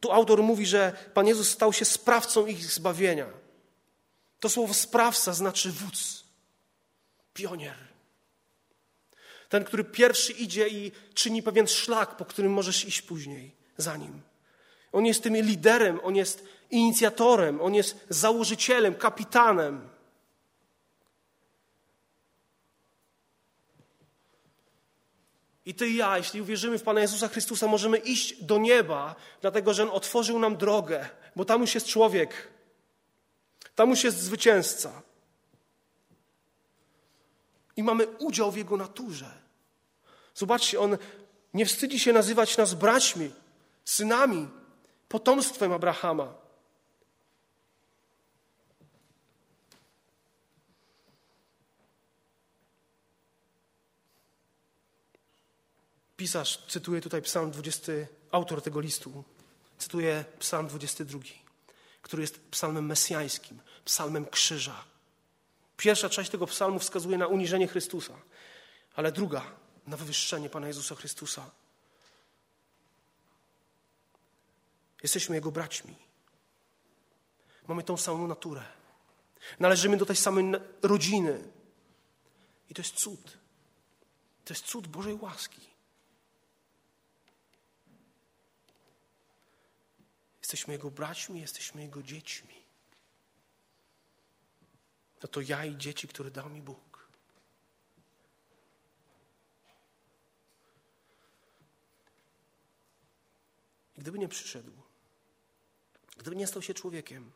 Tu 0.00 0.12
autor 0.12 0.42
mówi, 0.42 0.66
że 0.66 0.92
Pan 1.14 1.26
Jezus 1.26 1.50
stał 1.50 1.72
się 1.72 1.84
sprawcą 1.84 2.46
ich 2.46 2.64
zbawienia. 2.64 3.26
To 4.40 4.48
słowo 4.48 4.74
sprawca 4.74 5.32
znaczy 5.32 5.72
wódz, 5.72 6.24
pionier. 7.34 7.87
Ten, 9.48 9.64
który 9.64 9.84
pierwszy 9.84 10.32
idzie 10.32 10.68
i 10.68 10.92
czyni 11.14 11.42
pewien 11.42 11.66
szlak, 11.66 12.16
po 12.16 12.24
którym 12.24 12.52
możesz 12.52 12.84
iść 12.84 13.02
później 13.02 13.50
za 13.76 13.96
nim. 13.96 14.20
On 14.92 15.06
jest 15.06 15.22
tym 15.22 15.36
liderem, 15.36 16.00
on 16.02 16.16
jest 16.16 16.44
inicjatorem, 16.70 17.60
on 17.60 17.74
jest 17.74 18.06
założycielem, 18.08 18.94
kapitanem. 18.94 19.88
I 25.66 25.74
ty 25.74 25.88
i 25.88 25.96
ja, 25.96 26.18
jeśli 26.18 26.40
uwierzymy 26.40 26.78
w 26.78 26.82
Pana 26.82 27.00
Jezusa 27.00 27.28
Chrystusa, 27.28 27.66
możemy 27.66 27.98
iść 27.98 28.44
do 28.44 28.58
nieba, 28.58 29.14
dlatego 29.40 29.74
że 29.74 29.82
On 29.82 29.90
otworzył 29.90 30.38
nam 30.38 30.56
drogę, 30.56 31.08
bo 31.36 31.44
tam 31.44 31.60
już 31.60 31.74
jest 31.74 31.86
człowiek, 31.86 32.48
tam 33.74 33.90
już 33.90 34.04
jest 34.04 34.20
zwycięzca 34.20 35.02
i 37.78 37.82
mamy 37.82 38.06
udział 38.06 38.52
w 38.52 38.56
Jego 38.56 38.76
naturze. 38.76 39.30
Zobaczcie, 40.34 40.80
On 40.80 40.98
nie 41.54 41.66
wstydzi 41.66 42.00
się 42.00 42.12
nazywać 42.12 42.56
nas 42.56 42.74
braćmi, 42.74 43.30
synami, 43.84 44.48
potomstwem 45.08 45.72
Abrahama. 45.72 46.34
Pisarz 56.16 56.66
cytuje 56.68 57.00
tutaj 57.00 57.22
psalm 57.22 57.50
20, 57.50 57.92
autor 58.30 58.62
tego 58.62 58.80
listu, 58.80 59.24
cytuje 59.78 60.24
psalm 60.38 60.66
22, 60.66 61.20
który 62.02 62.22
jest 62.22 62.40
psalmem 62.50 62.86
mesjańskim, 62.86 63.60
psalmem 63.84 64.26
krzyża. 64.26 64.84
Pierwsza 65.78 66.08
część 66.08 66.30
tego 66.30 66.46
psalmu 66.46 66.78
wskazuje 66.78 67.18
na 67.18 67.26
uniżenie 67.26 67.68
Chrystusa, 67.68 68.14
ale 68.94 69.12
druga 69.12 69.52
na 69.86 69.96
wywyższenie 69.96 70.50
Pana 70.50 70.66
Jezusa 70.66 70.94
Chrystusa. 70.94 71.50
Jesteśmy 75.02 75.34
Jego 75.34 75.50
braćmi. 75.50 75.96
Mamy 77.68 77.82
tą 77.82 77.96
samą 77.96 78.26
naturę. 78.26 78.62
Należymy 79.60 79.96
do 79.96 80.06
tej 80.06 80.16
samej 80.16 80.44
rodziny. 80.82 81.52
I 82.70 82.74
to 82.74 82.82
jest 82.82 82.94
cud. 82.94 83.38
To 84.44 84.54
jest 84.54 84.64
cud 84.64 84.86
Bożej 84.86 85.14
łaski. 85.14 85.60
Jesteśmy 90.40 90.72
Jego 90.72 90.90
braćmi, 90.90 91.40
jesteśmy 91.40 91.82
Jego 91.82 92.02
dziećmi. 92.02 92.57
No 95.22 95.28
to 95.28 95.40
ja 95.40 95.64
i 95.64 95.76
dzieci, 95.76 96.08
które 96.08 96.30
dał 96.30 96.50
mi 96.50 96.62
Bóg. 96.62 97.08
I 103.96 104.00
gdyby 104.00 104.18
nie 104.18 104.28
przyszedł, 104.28 104.72
gdyby 106.16 106.36
nie 106.36 106.46
stał 106.46 106.62
się 106.62 106.74
człowiekiem, 106.74 107.32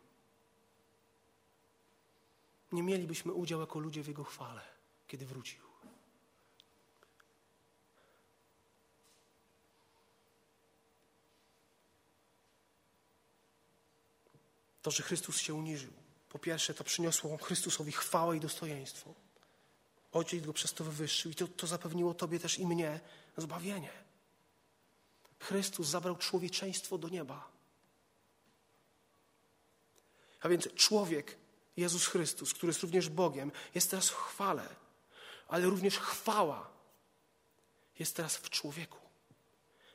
nie 2.73 2.83
mielibyśmy 2.83 3.33
udziału 3.33 3.61
jako 3.61 3.79
ludzie 3.79 4.03
w 4.03 4.09
Jego 4.09 4.25
chwale, 4.25 4.61
kiedy 5.07 5.27
wrócił. 5.27 5.63
To, 14.83 14.91
że 14.91 15.03
Chrystus 15.03 15.39
się 15.39 15.55
uniżył, 15.55 16.02
po 16.33 16.39
pierwsze, 16.39 16.75
to 16.75 16.85
przyniosło 16.85 17.37
Chrystusowi 17.37 17.93
chwałę 17.93 18.37
i 18.37 18.41
dostojeństwo. 18.41 19.15
Ojciec 20.13 20.45
go 20.45 20.53
przez 20.53 20.73
to 20.73 20.85
wywyższył 20.85 21.31
i 21.31 21.35
to, 21.35 21.49
to 21.49 21.67
zapewniło 21.67 22.15
Tobie 22.15 22.41
też 22.41 22.59
i 22.59 22.67
mnie 22.67 23.01
zbawienie. 23.37 23.93
Chrystus 25.39 25.89
zabrał 25.89 26.17
człowieczeństwo 26.17 26.99
do 26.99 27.09
nieba. 27.09 27.49
A 30.41 30.49
więc 30.49 30.75
człowiek, 30.75 31.37
Jezus 31.77 32.07
Chrystus, 32.07 32.55
który 32.55 32.71
jest 32.71 32.83
również 32.83 33.09
Bogiem, 33.09 33.53
jest 33.75 33.91
teraz 33.91 34.09
w 34.09 34.15
chwale, 34.15 34.69
ale 35.49 35.67
również 35.67 35.99
chwała 35.99 36.71
jest 37.99 38.17
teraz 38.17 38.37
w 38.37 38.51
człowieku, 38.51 38.99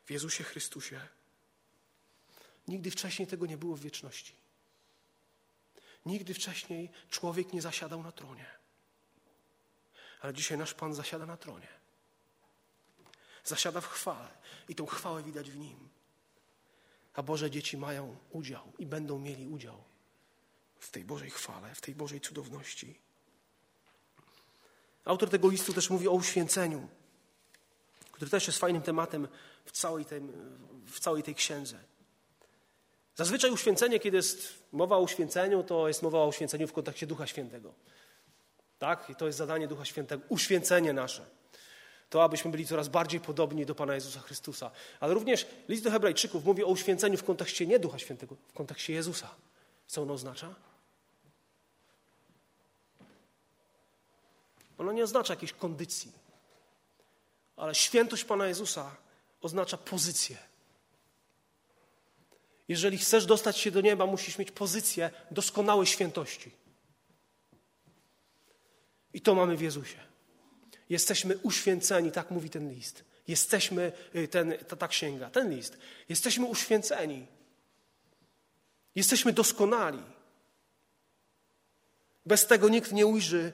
w 0.05 0.11
Jezusie 0.11 0.43
Chrystusie. 0.43 1.01
Nigdy 2.67 2.91
wcześniej 2.91 3.27
tego 3.27 3.45
nie 3.45 3.57
było 3.57 3.75
w 3.75 3.81
wieczności. 3.81 4.46
Nigdy 6.07 6.33
wcześniej 6.33 6.89
człowiek 7.09 7.53
nie 7.53 7.61
zasiadał 7.61 8.03
na 8.03 8.11
tronie. 8.11 8.45
Ale 10.21 10.33
dzisiaj 10.33 10.57
nasz 10.57 10.73
Pan 10.73 10.93
zasiada 10.93 11.25
na 11.25 11.37
tronie. 11.37 11.67
Zasiada 13.43 13.81
w 13.81 13.87
chwale 13.87 14.29
i 14.69 14.75
tą 14.75 14.85
chwałę 14.85 15.23
widać 15.23 15.51
w 15.51 15.57
nim. 15.57 15.89
A 17.13 17.23
Boże 17.23 17.51
dzieci 17.51 17.77
mają 17.77 18.17
udział 18.29 18.73
i 18.79 18.85
będą 18.85 19.19
mieli 19.19 19.47
udział 19.47 19.83
w 20.79 20.89
tej 20.91 21.03
Bożej 21.03 21.29
chwale, 21.29 21.75
w 21.75 21.81
tej 21.81 21.95
Bożej 21.95 22.21
cudowności. 22.21 22.99
Autor 25.05 25.29
tego 25.29 25.49
listu 25.49 25.73
też 25.73 25.89
mówi 25.89 26.07
o 26.07 26.11
uświęceniu, 26.11 26.87
który 28.11 28.31
też 28.31 28.47
jest 28.47 28.59
fajnym 28.59 28.81
tematem 28.81 29.27
w 29.65 29.71
całej, 29.71 30.05
tej, 30.05 30.21
w 30.85 30.99
całej 30.99 31.23
tej 31.23 31.35
księdze. 31.35 31.83
Zazwyczaj 33.17 33.51
uświęcenie, 33.51 33.99
kiedy 33.99 34.17
jest 34.17 34.53
mowa 34.71 34.97
o 34.97 35.01
uświęceniu, 35.01 35.63
to 35.63 35.87
jest 35.87 36.01
mowa 36.01 36.17
o 36.19 36.27
uświęceniu 36.27 36.67
w 36.67 36.73
kontekście 36.73 37.07
Ducha 37.07 37.27
Świętego. 37.27 37.73
Tak? 38.79 39.09
I 39.09 39.15
to 39.15 39.25
jest 39.25 39.37
zadanie 39.37 39.67
Ducha 39.67 39.85
Świętego, 39.85 40.23
uświęcenie 40.29 40.93
nasze. 40.93 41.25
To, 42.09 42.23
abyśmy 42.23 42.51
byli 42.51 42.65
coraz 42.65 42.87
bardziej 42.87 43.19
podobni 43.19 43.65
do 43.65 43.75
Pana 43.75 43.95
Jezusa 43.95 44.19
Chrystusa. 44.19 44.71
Ale 44.99 45.13
również 45.13 45.47
list 45.67 45.83
do 45.83 45.91
Hebrajczyków 45.91 46.45
mówi 46.45 46.63
o 46.63 46.67
uświęceniu 46.67 47.17
w 47.17 47.23
kontekście 47.23 47.67
nie 47.67 47.79
Ducha 47.79 47.99
Świętego, 47.99 48.35
w 48.47 48.53
kontekście 48.53 48.93
Jezusa. 48.93 49.29
Co 49.87 50.01
ono 50.01 50.13
oznacza? 50.13 50.55
Ono 54.77 54.91
nie 54.91 55.03
oznacza 55.03 55.33
jakiejś 55.33 55.53
kondycji, 55.53 56.11
ale 57.55 57.75
świętość 57.75 58.23
Pana 58.23 58.47
Jezusa 58.47 58.95
oznacza 59.41 59.77
pozycję. 59.77 60.37
Jeżeli 62.67 62.97
chcesz 62.97 63.25
dostać 63.25 63.57
się 63.57 63.71
do 63.71 63.81
nieba, 63.81 64.05
musisz 64.05 64.37
mieć 64.37 64.51
pozycję 64.51 65.09
doskonałej 65.31 65.87
świętości. 65.87 66.51
I 69.13 69.21
to 69.21 69.35
mamy 69.35 69.57
w 69.57 69.61
Jezusie. 69.61 69.97
Jesteśmy 70.89 71.37
uświęceni, 71.37 72.11
tak 72.11 72.31
mówi 72.31 72.49
ten 72.49 72.73
list. 72.73 73.03
Jesteśmy, 73.27 73.91
y, 74.15 74.27
ten, 74.27 74.53
ta, 74.67 74.75
ta 74.75 74.87
księga, 74.87 75.29
ten 75.29 75.55
list. 75.55 75.77
Jesteśmy 76.09 76.45
uświęceni. 76.45 77.27
Jesteśmy 78.95 79.33
doskonali. 79.33 80.03
Bez 82.25 82.47
tego 82.47 82.69
nikt 82.69 82.91
nie 82.91 83.05
ujrzy, 83.05 83.53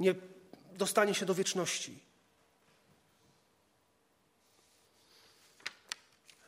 nie 0.00 0.14
dostanie 0.72 1.14
się 1.14 1.26
do 1.26 1.34
wieczności. 1.34 1.98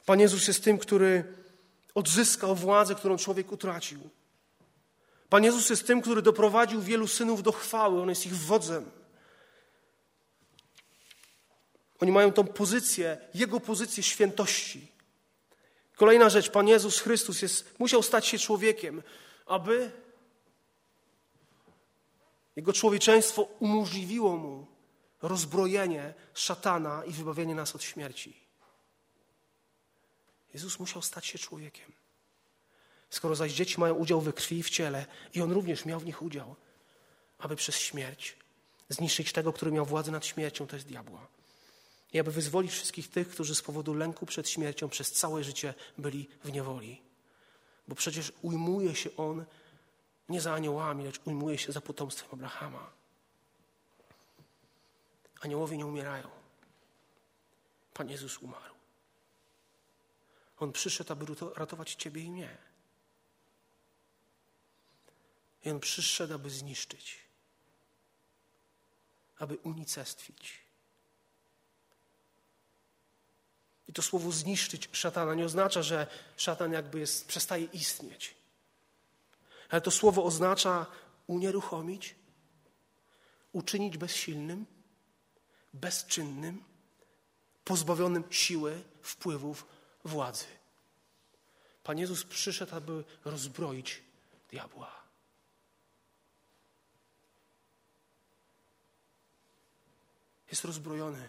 Pan 0.06 0.20
Jezus 0.20 0.48
jest 0.48 0.64
tym, 0.64 0.78
który 0.78 1.39
odzyskał 1.94 2.56
władzę, 2.56 2.94
którą 2.94 3.16
człowiek 3.16 3.52
utracił. 3.52 4.10
Pan 5.28 5.44
Jezus 5.44 5.70
jest 5.70 5.86
tym, 5.86 6.02
który 6.02 6.22
doprowadził 6.22 6.80
wielu 6.80 7.08
synów 7.08 7.42
do 7.42 7.52
chwały. 7.52 8.02
On 8.02 8.08
jest 8.08 8.26
ich 8.26 8.36
wodzem. 8.36 8.90
Oni 12.00 12.12
mają 12.12 12.32
tą 12.32 12.46
pozycję, 12.46 13.18
Jego 13.34 13.60
pozycję 13.60 14.02
świętości. 14.02 14.92
Kolejna 15.96 16.30
rzecz, 16.30 16.50
Pan 16.50 16.68
Jezus 16.68 17.00
Chrystus 17.00 17.42
jest, 17.42 17.78
musiał 17.78 18.02
stać 18.02 18.26
się 18.26 18.38
człowiekiem, 18.38 19.02
aby 19.46 19.90
Jego 22.56 22.72
człowieczeństwo 22.72 23.42
umożliwiło 23.42 24.36
Mu 24.36 24.66
rozbrojenie 25.22 26.14
szatana 26.34 27.04
i 27.04 27.12
wybawienie 27.12 27.54
nas 27.54 27.74
od 27.74 27.82
śmierci. 27.82 28.49
Jezus 30.54 30.78
musiał 30.78 31.02
stać 31.02 31.26
się 31.26 31.38
człowiekiem. 31.38 31.92
Skoro 33.10 33.36
zaś 33.36 33.52
dzieci 33.52 33.80
mają 33.80 33.94
udział 33.94 34.20
we 34.20 34.32
krwi 34.32 34.58
i 34.58 34.62
w 34.62 34.70
ciele, 34.70 35.06
i 35.34 35.40
on 35.40 35.52
również 35.52 35.84
miał 35.84 36.00
w 36.00 36.04
nich 36.04 36.22
udział, 36.22 36.56
aby 37.38 37.56
przez 37.56 37.76
śmierć 37.76 38.36
zniszczyć 38.88 39.32
tego, 39.32 39.52
który 39.52 39.72
miał 39.72 39.86
władzę 39.86 40.10
nad 40.10 40.26
śmiercią, 40.26 40.66
to 40.66 40.76
jest 40.76 40.88
diabła. 40.88 41.26
I 42.12 42.20
aby 42.20 42.30
wyzwolić 42.30 42.72
wszystkich 42.72 43.10
tych, 43.10 43.28
którzy 43.28 43.54
z 43.54 43.62
powodu 43.62 43.94
lęku 43.94 44.26
przed 44.26 44.48
śmiercią 44.48 44.88
przez 44.88 45.12
całe 45.12 45.44
życie 45.44 45.74
byli 45.98 46.28
w 46.44 46.52
niewoli. 46.52 47.02
Bo 47.88 47.94
przecież 47.94 48.32
ujmuje 48.42 48.94
się 48.94 49.16
on 49.16 49.44
nie 50.28 50.40
za 50.40 50.54
aniołami, 50.54 51.04
lecz 51.04 51.20
ujmuje 51.24 51.58
się 51.58 51.72
za 51.72 51.80
potomstwem 51.80 52.28
Abrahama. 52.32 52.90
Aniołowie 55.40 55.76
nie 55.76 55.86
umierają. 55.86 56.28
Pan 57.94 58.10
Jezus 58.10 58.38
umarł. 58.38 58.69
On 60.60 60.72
przyszedł, 60.72 61.12
aby 61.12 61.26
ratować 61.56 61.94
Ciebie 61.94 62.22
i 62.22 62.30
mnie. 62.30 62.56
I 65.64 65.70
On 65.70 65.80
przyszedł, 65.80 66.34
aby 66.34 66.50
zniszczyć, 66.50 67.18
aby 69.38 69.56
unicestwić. 69.56 70.60
I 73.88 73.92
to 73.92 74.02
słowo 74.02 74.32
zniszczyć 74.32 74.88
szatana 74.92 75.34
nie 75.34 75.44
oznacza, 75.44 75.82
że 75.82 76.06
szatan 76.36 76.72
jakby 76.72 77.00
jest, 77.00 77.26
przestaje 77.26 77.64
istnieć. 77.64 78.34
Ale 79.68 79.80
to 79.80 79.90
słowo 79.90 80.24
oznacza 80.24 80.86
unieruchomić, 81.26 82.14
uczynić 83.52 83.98
bezsilnym, 83.98 84.66
bezczynnym, 85.72 86.64
pozbawionym 87.64 88.24
siły, 88.30 88.82
wpływów, 89.02 89.66
władzy. 90.04 90.44
Pan 91.82 91.98
Jezus 91.98 92.24
przyszedł, 92.24 92.74
aby 92.74 93.04
rozbroić 93.24 94.02
diabła. 94.50 95.00
Jest 100.50 100.64
rozbrojony. 100.64 101.28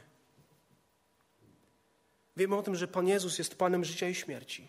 Wiemy 2.37 2.55
o 2.55 2.63
tym, 2.63 2.75
że 2.75 2.87
Pan 2.87 3.07
Jezus 3.07 3.37
jest 3.37 3.55
Panem 3.55 3.85
życia 3.85 4.09
i 4.09 4.15
śmierci. 4.15 4.67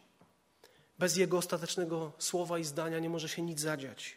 Bez 0.99 1.17
Jego 1.17 1.39
ostatecznego 1.39 2.13
słowa 2.19 2.59
i 2.59 2.65
zdania 2.65 2.99
nie 2.99 3.11
może 3.11 3.29
się 3.29 3.43
nic 3.43 3.61
zadziać. 3.61 4.17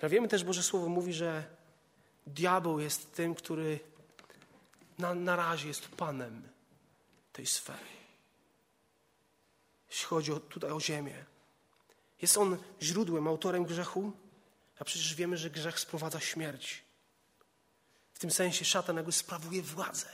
Ale 0.00 0.08
wiemy 0.08 0.28
też, 0.28 0.44
Boże 0.44 0.62
Słowo 0.62 0.88
mówi, 0.88 1.12
że 1.12 1.44
diabeł 2.26 2.80
jest 2.80 3.14
tym, 3.14 3.34
który 3.34 3.80
na, 4.98 5.14
na 5.14 5.36
razie 5.36 5.68
jest 5.68 5.88
Panem 5.88 6.48
tej 7.32 7.46
sfery 7.46 8.05
jeśli 9.90 10.06
chodzi 10.06 10.32
o, 10.32 10.40
tutaj 10.40 10.70
o 10.70 10.80
ziemię. 10.80 11.24
Jest 12.22 12.38
on 12.38 12.58
źródłem, 12.82 13.28
autorem 13.28 13.64
grzechu, 13.64 14.12
A 14.78 14.84
przecież 14.84 15.14
wiemy, 15.14 15.36
że 15.36 15.50
grzech 15.50 15.80
sprowadza 15.80 16.20
śmierć. 16.20 16.84
W 18.14 18.18
tym 18.18 18.30
sensie 18.30 18.64
szatan 18.64 18.96
jakby 18.96 19.12
sprawuje 19.12 19.62
władzę 19.62 20.08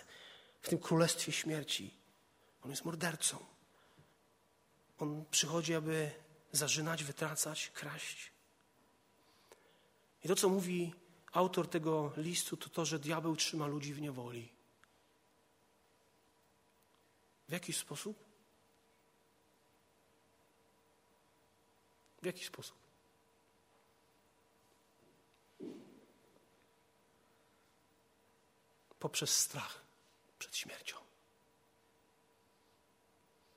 w 0.63 0.69
tym 0.69 0.79
królestwie 0.79 1.33
śmierci. 1.33 1.95
On 2.63 2.71
jest 2.71 2.85
mordercą. 2.85 3.39
On 4.99 5.25
przychodzi, 5.31 5.75
aby 5.75 6.11
zarzynać, 6.53 7.05
wytracać, 7.05 7.71
kraść. 7.75 8.33
I 10.25 10.29
to, 10.29 10.37
co 10.37 10.49
mówi 10.49 10.95
autor 11.33 11.69
tego 11.69 12.13
listu, 12.17 12.57
to 12.57 12.69
to, 12.69 12.85
że 12.85 12.99
diabeł 12.99 13.37
trzyma 13.37 13.67
ludzi 13.67 13.95
w 13.95 14.01
niewoli. 14.01 14.53
W 17.49 17.53
jaki 17.53 17.73
sposób? 17.73 18.32
W 22.23 22.27
jaki 22.27 22.45
sposób? 22.45 22.77
Poprzez 28.99 29.39
strach 29.39 29.83
przed 30.39 30.57
śmiercią. 30.57 30.97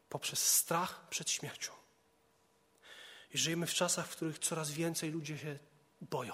Poprzez 0.10 0.56
strach 0.56 1.10
przed 1.10 1.32
śmiercią. 1.32 1.74
I 3.34 3.38
żyjemy 3.38 3.68
w 3.68 3.74
czasach, 3.74 4.08
w 4.08 4.16
których 4.16 4.40
coraz 4.40 4.72
więcej 4.72 5.12
ludzie 5.12 5.38
się 5.38 5.60
boją. 6.02 6.34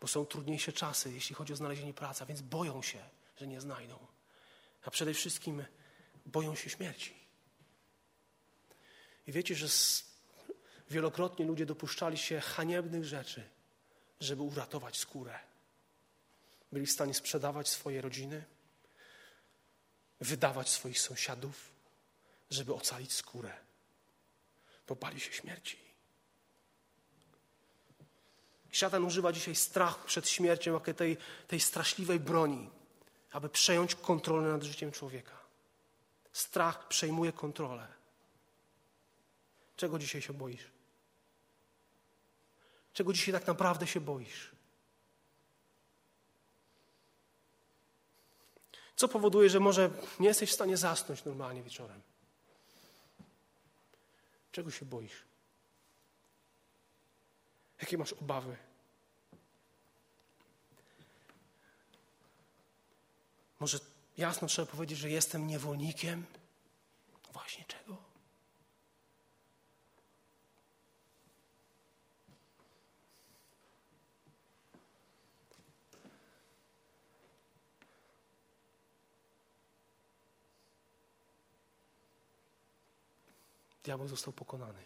Bo 0.00 0.06
są 0.06 0.26
trudniejsze 0.26 0.72
czasy, 0.72 1.12
jeśli 1.12 1.34
chodzi 1.34 1.52
o 1.52 1.56
znalezienie 1.56 1.94
pracy, 1.94 2.26
więc 2.26 2.40
boją 2.40 2.82
się, 2.82 3.08
że 3.36 3.46
nie 3.46 3.60
znajdą. 3.60 4.06
A 4.84 4.90
przede 4.90 5.14
wszystkim 5.14 5.64
boją 6.26 6.54
się 6.54 6.70
śmierci. 6.70 7.21
I 9.26 9.32
wiecie, 9.32 9.54
że 9.54 9.66
wielokrotnie 10.90 11.46
ludzie 11.46 11.66
dopuszczali 11.66 12.18
się 12.18 12.40
haniebnych 12.40 13.04
rzeczy, 13.04 13.48
żeby 14.20 14.42
uratować 14.42 14.96
skórę. 14.96 15.38
Byli 16.72 16.86
w 16.86 16.92
stanie 16.92 17.14
sprzedawać 17.14 17.68
swoje 17.68 18.00
rodziny, 18.00 18.44
wydawać 20.20 20.70
swoich 20.70 21.00
sąsiadów, 21.00 21.72
żeby 22.50 22.74
ocalić 22.74 23.12
skórę, 23.12 23.52
bo 24.88 24.96
bali 24.96 25.20
się 25.20 25.32
śmierci. 25.32 25.78
Szatan 28.72 29.04
używa 29.04 29.32
dzisiaj 29.32 29.54
strachu 29.54 30.06
przed 30.06 30.28
śmiercią, 30.28 30.72
jako 30.72 30.94
tej, 30.94 31.16
tej 31.48 31.60
straszliwej 31.60 32.20
broni, 32.20 32.70
aby 33.32 33.48
przejąć 33.48 33.94
kontrolę 33.94 34.52
nad 34.52 34.62
życiem 34.62 34.92
człowieka. 34.92 35.38
Strach 36.32 36.88
przejmuje 36.88 37.32
kontrolę. 37.32 38.01
Czego 39.82 39.98
dzisiaj 39.98 40.22
się 40.22 40.32
boisz? 40.32 40.70
Czego 42.92 43.12
dzisiaj 43.12 43.34
tak 43.34 43.46
naprawdę 43.46 43.86
się 43.86 44.00
boisz? 44.00 44.50
Co 48.96 49.08
powoduje, 49.08 49.50
że 49.50 49.60
może 49.60 49.90
nie 50.20 50.28
jesteś 50.28 50.50
w 50.50 50.54
stanie 50.54 50.76
zasnąć 50.76 51.24
normalnie 51.24 51.62
wieczorem? 51.62 52.02
Czego 54.52 54.70
się 54.70 54.86
boisz? 54.86 55.24
Jakie 57.80 57.98
masz 57.98 58.12
obawy? 58.12 58.56
Może 63.60 63.78
jasno 64.16 64.48
trzeba 64.48 64.72
powiedzieć, 64.72 64.98
że 64.98 65.10
jestem 65.10 65.46
niewolnikiem? 65.46 66.26
Właśnie 67.32 67.64
czego? 67.64 68.01
Diabeł 83.84 84.08
został 84.08 84.32
pokonany. 84.32 84.84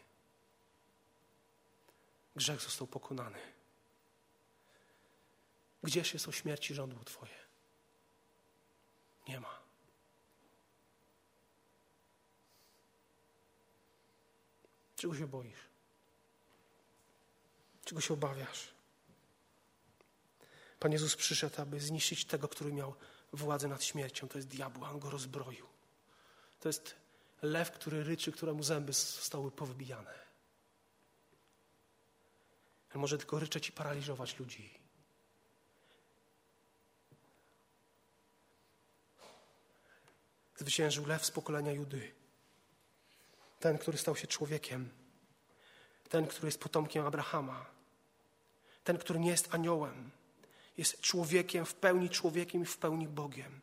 Grzech 2.36 2.61
został 2.61 2.86
pokonany. 2.86 3.38
Gdzież 5.82 6.14
jest 6.14 6.28
o 6.28 6.32
śmierci 6.32 6.74
żądło 6.74 7.05
Twoje? 7.05 7.38
Nie 9.28 9.40
ma. 9.40 9.59
Czego 14.97 15.16
się 15.16 15.26
boisz? 15.26 15.59
Czego 17.84 18.01
się 18.01 18.14
obawiasz? 18.14 18.68
Pan 20.80 20.92
Jezus 20.92 21.16
przyszedł, 21.16 21.62
aby 21.62 21.80
zniszczyć 21.80 22.24
tego, 22.24 22.49
który 22.49 22.72
miał 22.72 22.94
władzę 23.32 23.68
nad 23.68 23.84
śmiercią. 23.84 24.28
To 24.28 24.38
jest 24.38 24.49
diabł, 24.49 24.84
on 24.84 24.99
go 24.99 25.11
rozbroił. 25.11 25.66
To 26.61 26.68
jest 26.68 26.94
lew, 27.43 27.70
który 27.70 28.05
ryczy, 28.05 28.32
któremu 28.32 28.62
zęby 28.62 28.93
zostały 28.93 29.51
powybijane. 29.51 30.26
On 32.95 33.01
może 33.01 33.18
tylko 33.18 33.39
ryczeć 33.39 33.68
i 33.68 33.72
paraliżować 33.72 34.39
ludzi. 34.39 34.78
Zwyciężył 40.57 41.07
lew 41.07 41.26
z 41.26 41.30
pokolenia 41.30 41.72
Judy. 41.72 42.12
Ten, 43.61 43.78
który 43.78 43.99
stał 43.99 44.16
się 44.16 44.26
człowiekiem. 44.26 44.91
Ten, 46.09 46.26
który 46.26 46.49
jest 46.49 46.61
potomkiem 46.61 47.07
Abrahama. 47.07 47.66
Ten, 48.84 48.99
który 48.99 49.18
nie 49.18 49.30
jest 49.30 49.55
aniołem. 49.55 50.11
Jest 50.76 51.01
człowiekiem, 51.01 51.66
w 51.66 51.74
pełni 51.74 52.11
człowiekiem 52.11 52.62
i 52.62 52.66
w 52.66 52.78
pełni 52.78 53.09
Bogiem. 53.09 53.61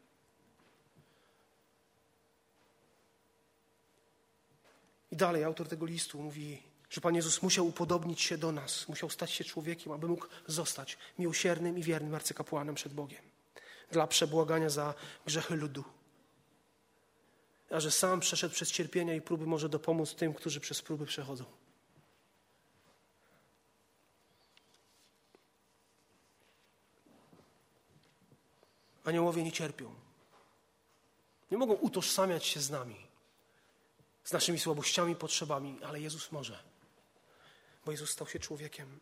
I 5.14 5.16
dalej 5.16 5.44
autor 5.44 5.68
tego 5.68 5.86
listu 5.86 6.22
mówi, 6.22 6.64
że 6.90 7.02
Pan 7.02 7.16
Jezus 7.16 7.42
musiał 7.42 7.68
upodobnić 7.68 8.22
się 8.22 8.38
do 8.38 8.52
nas, 8.52 8.88
musiał 8.88 9.10
stać 9.10 9.32
się 9.32 9.44
człowiekiem, 9.44 9.94
aby 9.94 10.08
mógł 10.08 10.26
zostać 10.48 10.98
miłosiernym 11.20 11.78
i 11.78 11.84
wiernym 11.84 12.16
arcykapłanem 12.16 12.76
przed 12.76 12.94
Bogiem 12.94 13.22
dla 13.92 14.08
przebłagania 14.08 14.70
za 14.70 14.94
grzechy 15.26 15.56
ludu. 15.56 15.84
A 17.72 17.80
że 17.80 17.92
sam 17.92 18.20
przeszedł 18.20 18.54
przez 18.56 18.72
cierpienia 18.72 19.16
i 19.16 19.22
próby, 19.22 19.46
może 19.46 19.70
dopomóc 19.70 20.16
tym, 20.16 20.34
którzy 20.34 20.60
przez 20.60 20.82
próby 20.82 21.06
przechodzą. 21.06 21.46
Aniołowie 29.04 29.44
nie 29.44 29.52
cierpią. 29.52 29.94
Nie 31.52 31.58
mogą 31.58 31.74
utożsamiać 31.74 32.46
się 32.46 32.60
z 32.60 32.70
nami 32.70 33.13
z 34.24 34.34
naszymi 34.34 34.60
słabościami, 34.60 35.16
potrzebami, 35.16 35.80
ale 35.84 36.02
Jezus 36.02 36.32
może, 36.32 36.60
bo 37.86 37.92
Jezus 37.92 38.10
stał 38.10 38.28
się 38.28 38.40
człowiekiem. 38.40 39.00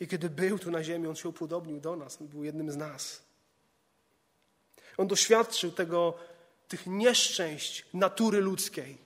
I 0.00 0.08
kiedy 0.08 0.30
był 0.30 0.58
tu 0.58 0.70
na 0.70 0.84
ziemi, 0.84 1.06
On 1.06 1.16
się 1.16 1.28
upodobnił 1.28 1.80
do 1.80 1.96
nas, 1.96 2.20
On 2.20 2.28
był 2.28 2.44
jednym 2.44 2.70
z 2.70 2.76
nas. 2.76 3.22
On 4.96 5.06
doświadczył 5.06 5.72
tego, 5.72 6.14
tych 6.68 6.86
nieszczęść 6.86 7.86
natury 7.94 8.40
ludzkiej. 8.40 8.98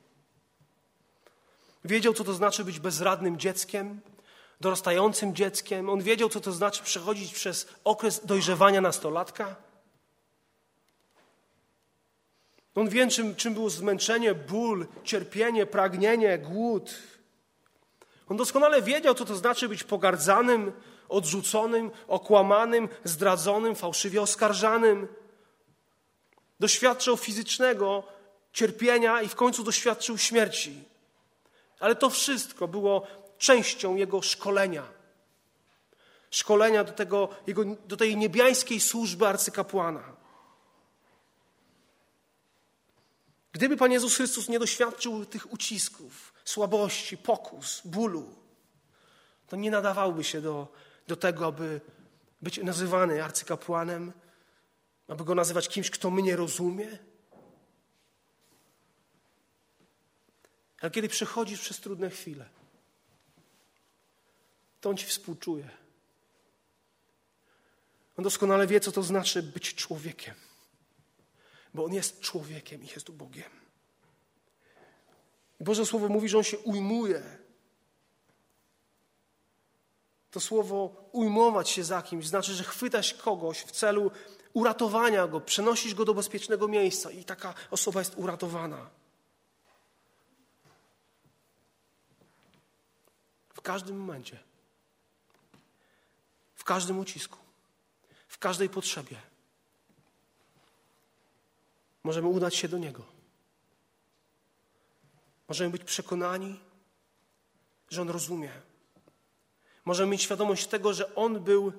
Wiedział, 1.85 2.15
co 2.15 2.25
to 2.25 2.35
znaczy 2.35 2.65
być 2.65 2.79
bezradnym 2.79 3.39
dzieckiem, 3.39 4.01
dorastającym 4.61 5.35
dzieckiem. 5.35 5.91
On 5.91 6.03
wiedział, 6.03 6.29
co 6.29 6.41
to 6.41 6.53
znaczy 6.53 6.83
przechodzić 6.83 7.35
przez 7.35 7.69
okres 7.85 8.27
dojrzewania 8.27 8.81
nastolatka. 8.81 9.57
On 12.79 12.89
wie, 12.89 13.09
czym, 13.09 13.35
czym 13.35 13.55
było 13.55 13.71
zmęczenie, 13.71 14.35
ból, 14.35 14.87
cierpienie, 15.05 15.67
pragnienie, 15.67 16.39
głód. 16.39 16.95
On 18.29 18.37
doskonale 18.37 18.83
wiedział, 18.83 19.15
co 19.15 19.25
to 19.25 19.37
znaczy 19.37 19.69
być 19.69 19.85
pogardzanym, 19.85 20.73
odrzuconym, 21.09 21.91
okłamanym, 22.09 22.89
zdradzonym, 23.05 23.75
fałszywie 23.75 24.23
oskarżanym. 24.23 25.09
Doświadczył 26.61 27.17
fizycznego 27.17 28.03
cierpienia 28.53 29.23
i 29.23 29.29
w 29.29 29.35
końcu 29.35 29.65
doświadczył 29.65 30.19
śmierci. 30.19 30.85
Ale 31.81 31.95
to 31.95 32.11
wszystko 32.11 32.69
było 32.69 33.07
częścią 33.39 33.97
jego 33.97 34.23
szkolenia. 34.23 34.83
Szkolenia 36.31 36.85
do, 36.85 36.93
tego, 36.93 37.29
jego, 37.47 37.65
do 37.65 37.97
tej 37.97 38.17
niebiańskiej 38.17 38.81
służby 38.81 39.27
arcykapłana. 39.27 40.18
Gdyby 43.53 43.77
Pan 43.77 43.93
Jezus 43.93 44.17
Chrystus 44.17 44.49
nie 44.49 44.59
doświadczył 44.59 45.27
tych 45.27 45.53
ucisków, 45.53 46.35
słabości, 46.45 47.17
pokus, 47.17 47.83
bólu, 47.85 48.35
to 49.49 49.57
nie 49.57 49.71
nadawałby 49.71 50.25
się 50.25 50.41
do, 50.41 50.73
do 51.07 51.17
tego, 51.17 51.47
aby 51.47 51.81
być 52.43 52.59
nazywany 52.59 53.25
arcykapłanem, 53.25 54.13
aby 55.09 55.25
go 55.25 55.35
nazywać 55.35 55.69
kimś, 55.69 55.91
kto 55.91 56.11
mnie 56.11 56.37
rozumie. 56.37 56.99
Ale 60.81 60.91
kiedy 60.91 61.09
przechodzisz 61.09 61.61
przez 61.61 61.81
trudne 61.81 62.11
chwile, 62.11 62.49
to 64.81 64.91
On 64.91 64.97
ci 64.97 65.07
współczuje. 65.07 65.71
On 68.17 68.25
doskonale 68.25 68.67
wie, 68.67 68.81
co 68.81 68.93
to 68.93 69.03
znaczy 69.03 69.43
być 69.43 69.75
człowiekiem, 69.75 70.35
bo 71.75 71.85
On 71.85 71.95
jest 71.95 72.21
człowiekiem 72.21 72.85
i 72.85 72.87
jest 72.87 73.11
Bogiem. 73.11 73.51
I 75.61 75.65
Boże 75.65 75.87
Słowo 75.87 76.09
mówi, 76.09 76.29
że 76.29 76.39
On 76.39 76.45
się 76.45 76.59
ujmuje. 76.59 77.39
To 80.31 80.41
słowo 80.41 81.09
ujmować 81.13 81.71
się 81.71 81.85
za 81.85 82.03
kimś 82.03 82.27
znaczy, 82.27 82.55
że 82.55 82.65
chwytasz 82.65 83.15
kogoś 83.15 83.59
w 83.59 83.71
celu 83.71 84.11
uratowania 84.53 85.27
go, 85.27 85.41
przenosisz 85.41 85.95
go 85.95 86.05
do 86.05 86.15
bezpiecznego 86.15 86.69
miejsca 86.69 87.11
i 87.11 87.25
taka 87.25 87.55
osoba 87.71 88.01
jest 88.01 88.15
uratowana. 88.17 88.91
W 93.55 93.61
każdym 93.61 93.99
momencie, 93.99 94.39
w 96.55 96.65
każdym 96.65 96.99
ucisku, 96.99 97.39
w 98.29 98.39
każdej 98.39 98.69
potrzebie 98.69 99.17
możemy 102.05 102.29
udać 102.29 102.55
się 102.55 102.69
do 102.69 102.79
Niego. 102.79 103.05
Możemy 105.49 105.71
być 105.71 105.85
przekonani, 105.85 106.61
że 107.91 108.03
On 108.03 108.11
rozumie. 108.11 108.53
Możemy 109.85 110.13
mieć 110.13 110.23
świadomość 110.23 110.67
tego, 110.67 110.95
że 110.95 111.15
On 111.15 111.41
był, 111.41 111.73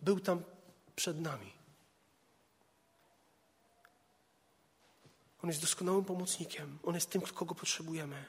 był 0.00 0.20
tam 0.20 0.42
przed 0.96 1.20
nami. 1.20 1.52
On 5.42 5.50
jest 5.50 5.60
doskonałym 5.60 6.04
pomocnikiem. 6.04 6.78
On 6.82 6.94
jest 6.94 7.10
tym, 7.10 7.20
kogo 7.20 7.54
potrzebujemy. 7.54 8.24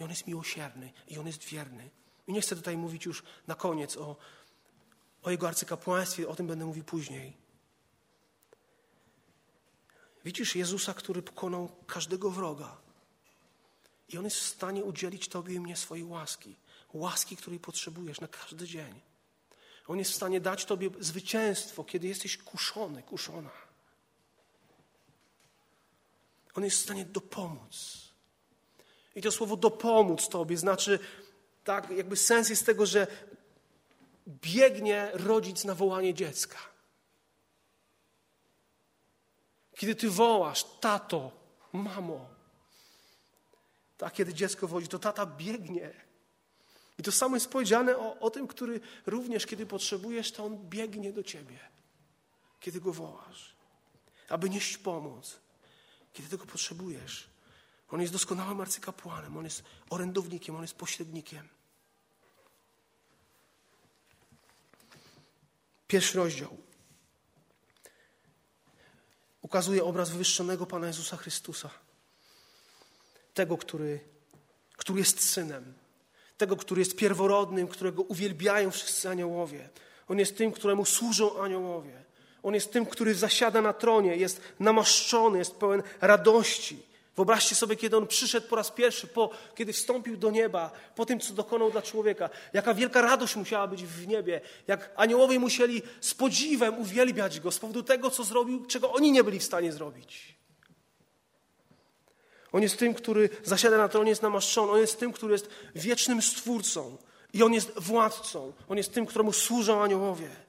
I 0.00 0.04
On 0.04 0.10
jest 0.10 0.26
miłosierny 0.26 0.92
i 1.08 1.18
On 1.18 1.26
jest 1.26 1.44
wierny. 1.44 1.90
I 2.26 2.32
nie 2.32 2.40
chcę 2.40 2.56
tutaj 2.56 2.76
mówić 2.76 3.06
już 3.06 3.22
na 3.46 3.54
koniec 3.54 3.96
o, 3.96 4.16
o 5.22 5.30
Jego 5.30 5.48
arcykapłaństwie, 5.48 6.28
o 6.28 6.36
tym 6.36 6.46
będę 6.46 6.66
mówił 6.66 6.84
później. 6.84 7.43
Widzisz 10.24 10.56
Jezusa, 10.56 10.94
który 10.94 11.22
pokonał 11.22 11.68
każdego 11.86 12.30
wroga. 12.30 12.76
I 14.08 14.18
On 14.18 14.24
jest 14.24 14.36
w 14.36 14.46
stanie 14.46 14.84
udzielić 14.84 15.28
Tobie 15.28 15.54
i 15.54 15.60
mnie 15.60 15.76
swojej 15.76 16.04
łaski. 16.04 16.56
Łaski, 16.92 17.36
której 17.36 17.60
potrzebujesz 17.60 18.20
na 18.20 18.28
każdy 18.28 18.66
dzień. 18.66 19.00
On 19.86 19.98
jest 19.98 20.10
w 20.10 20.14
stanie 20.14 20.40
dać 20.40 20.64
Tobie 20.64 20.90
zwycięstwo, 21.00 21.84
kiedy 21.84 22.08
jesteś 22.08 22.36
kuszony, 22.36 23.02
kuszona. 23.02 23.50
On 26.54 26.64
jest 26.64 26.78
w 26.78 26.82
stanie 26.82 27.04
dopomóc. 27.04 28.04
I 29.16 29.22
to 29.22 29.32
słowo 29.32 29.56
dopomóc 29.56 30.28
Tobie 30.28 30.56
znaczy, 30.56 30.98
tak, 31.64 31.90
jakby 31.90 32.16
sens 32.16 32.48
jest 32.48 32.66
tego, 32.66 32.86
że 32.86 33.06
biegnie 34.28 35.10
rodzic 35.12 35.64
na 35.64 35.74
wołanie 35.74 36.14
dziecka. 36.14 36.73
Kiedy 39.74 39.94
Ty 39.94 40.10
wołasz, 40.10 40.64
tato, 40.80 41.32
mamo, 41.72 42.28
tak, 43.98 44.12
kiedy 44.12 44.34
dziecko 44.34 44.68
wodzi, 44.68 44.88
to 44.88 44.98
tata 44.98 45.26
biegnie. 45.26 46.04
I 46.98 47.02
to 47.02 47.12
samo 47.12 47.36
jest 47.36 47.50
powiedziane 47.50 47.98
o, 47.98 48.18
o 48.18 48.30
tym, 48.30 48.46
który 48.46 48.80
również, 49.06 49.46
kiedy 49.46 49.66
potrzebujesz, 49.66 50.32
to 50.32 50.44
on 50.44 50.68
biegnie 50.68 51.12
do 51.12 51.22
Ciebie, 51.22 51.58
kiedy 52.60 52.80
go 52.80 52.92
wołasz, 52.92 53.56
aby 54.28 54.50
nieść 54.50 54.76
pomoc 54.78 55.44
kiedy 56.14 56.28
tego 56.28 56.46
potrzebujesz. 56.46 57.30
On 57.90 58.00
jest 58.00 58.12
doskonałym 58.12 58.60
arcykapłanem, 58.60 59.36
on 59.36 59.44
jest 59.44 59.62
orędownikiem, 59.90 60.56
on 60.56 60.62
jest 60.62 60.74
pośrednikiem. 60.74 61.48
Pierwszy 65.88 66.18
rozdział 66.18 66.56
ukazuje 69.44 69.84
obraz 69.84 70.10
wywyższonego 70.10 70.66
Pana 70.66 70.86
Jezusa 70.86 71.16
Chrystusa. 71.16 71.70
Tego, 73.34 73.56
który, 73.58 74.00
który 74.76 74.98
jest 74.98 75.30
synem. 75.30 75.74
Tego, 76.36 76.56
który 76.56 76.80
jest 76.80 76.96
pierworodnym, 76.96 77.68
którego 77.68 78.02
uwielbiają 78.02 78.70
wszyscy 78.70 79.08
aniołowie. 79.08 79.68
On 80.08 80.18
jest 80.18 80.36
tym, 80.36 80.52
któremu 80.52 80.84
służą 80.84 81.42
aniołowie. 81.42 82.04
On 82.42 82.54
jest 82.54 82.72
tym, 82.72 82.86
który 82.86 83.14
zasiada 83.14 83.62
na 83.62 83.72
tronie, 83.72 84.16
jest 84.16 84.40
namaszczony, 84.60 85.38
jest 85.38 85.54
pełen 85.54 85.82
radości. 86.00 86.82
Wyobraźcie 87.16 87.54
sobie, 87.54 87.76
kiedy 87.76 87.96
on 87.96 88.06
przyszedł 88.06 88.48
po 88.48 88.56
raz 88.56 88.70
pierwszy, 88.70 89.06
po, 89.06 89.30
kiedy 89.54 89.72
wstąpił 89.72 90.16
do 90.16 90.30
nieba, 90.30 90.70
po 90.96 91.06
tym, 91.06 91.20
co 91.20 91.34
dokonał 91.34 91.70
dla 91.70 91.82
człowieka. 91.82 92.30
Jaka 92.52 92.74
wielka 92.74 93.00
radość 93.00 93.36
musiała 93.36 93.66
być 93.66 93.84
w 93.84 94.06
niebie. 94.06 94.40
Jak 94.66 94.90
aniołowie 94.96 95.38
musieli 95.38 95.82
z 96.00 96.14
podziwem 96.14 96.78
uwielbiać 96.78 97.40
go 97.40 97.50
z 97.50 97.58
powodu 97.58 97.82
tego, 97.82 98.10
co 98.10 98.24
zrobił, 98.24 98.66
czego 98.66 98.92
oni 98.92 99.12
nie 99.12 99.24
byli 99.24 99.38
w 99.38 99.44
stanie 99.44 99.72
zrobić. 99.72 100.34
On 102.52 102.62
jest 102.62 102.78
tym, 102.78 102.94
który 102.94 103.28
zasiada 103.44 103.78
na 103.78 103.88
tronie, 103.88 104.10
jest 104.10 104.22
namaszczony. 104.22 104.72
On 104.72 104.78
jest 104.78 105.00
tym, 105.00 105.12
który 105.12 105.32
jest 105.32 105.48
wiecznym 105.74 106.22
stwórcą. 106.22 106.96
I 107.32 107.42
on 107.42 107.52
jest 107.52 107.72
władcą. 107.80 108.52
On 108.68 108.76
jest 108.76 108.94
tym, 108.94 109.06
któremu 109.06 109.32
służą 109.32 109.82
aniołowie 109.82 110.44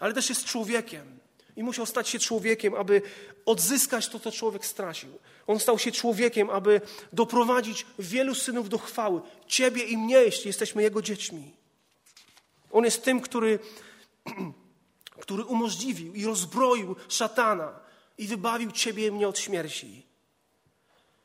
ale 0.00 0.14
też 0.14 0.28
jest 0.28 0.44
człowiekiem. 0.44 1.18
I 1.56 1.62
musiał 1.62 1.86
stać 1.86 2.08
się 2.08 2.18
człowiekiem, 2.18 2.74
aby 2.74 3.02
odzyskać 3.46 4.08
to, 4.08 4.20
co 4.20 4.32
człowiek 4.32 4.66
stracił. 4.66 5.18
On 5.46 5.60
stał 5.60 5.78
się 5.78 5.92
człowiekiem, 5.92 6.50
aby 6.50 6.80
doprowadzić 7.12 7.86
wielu 7.98 8.34
synów 8.34 8.68
do 8.68 8.78
chwały. 8.78 9.20
Ciebie 9.46 9.84
i 9.84 9.96
mnie, 9.96 10.16
jeśli 10.16 10.46
jesteśmy 10.46 10.82
Jego 10.82 11.02
dziećmi. 11.02 11.52
On 12.70 12.84
jest 12.84 13.04
tym, 13.04 13.20
który, 13.20 13.58
który 15.22 15.44
umożliwił 15.44 16.14
i 16.14 16.24
rozbroił 16.24 16.96
szatana 17.08 17.80
i 18.18 18.26
wybawił 18.26 18.72
Ciebie 18.72 19.06
i 19.06 19.12
mnie 19.12 19.28
od 19.28 19.38
śmierci. 19.38 20.06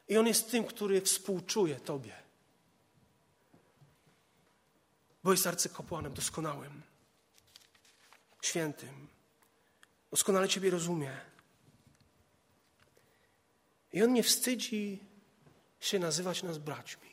I 0.08 0.18
On 0.18 0.28
jest 0.28 0.52
tym, 0.52 0.64
który 0.64 1.02
współczuje 1.02 1.76
Tobie. 1.76 2.16
Bo 5.24 5.32
jest 5.32 5.48
arcykapłanem 5.48 6.14
doskonałym 6.14 6.82
świętym. 8.42 9.11
Doskonale 10.12 10.50
Ciebie 10.50 10.70
rozumie. 10.70 11.18
I 13.94 14.04
On 14.04 14.14
nie 14.14 14.24
wstydzi 14.24 15.00
się 15.80 16.00
nazywać 16.00 16.44
nas 16.44 16.58
braćmi. 16.58 17.12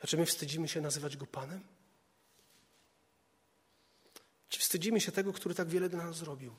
A 0.00 0.06
czy 0.06 0.16
my 0.16 0.26
wstydzimy 0.26 0.68
się 0.68 0.80
nazywać 0.80 1.16
Go 1.16 1.26
Panem? 1.26 1.66
Czy 4.48 4.60
wstydzimy 4.60 5.00
się 5.00 5.12
tego, 5.12 5.32
który 5.32 5.54
tak 5.54 5.68
wiele 5.68 5.88
dla 5.88 6.04
nas 6.04 6.16
zrobił? 6.16 6.56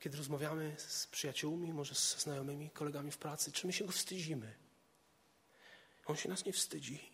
Kiedy 0.00 0.16
rozmawiamy 0.16 0.74
z 0.78 1.06
przyjaciółmi, 1.06 1.72
może 1.72 1.94
ze 1.94 2.18
znajomymi, 2.18 2.70
kolegami 2.70 3.10
w 3.10 3.18
pracy, 3.18 3.52
czy 3.52 3.66
my 3.66 3.72
się 3.72 3.84
Go 3.84 3.92
wstydzimy? 3.92 4.54
On 6.06 6.16
się 6.16 6.28
nas 6.28 6.44
nie 6.44 6.52
wstydzi. 6.52 7.12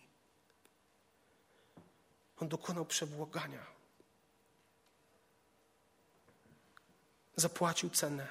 On 2.37 2.49
dokonał 2.49 2.87
przebłagania. 2.87 3.78
Zapłacił 7.39 7.91
cenę. 7.91 8.29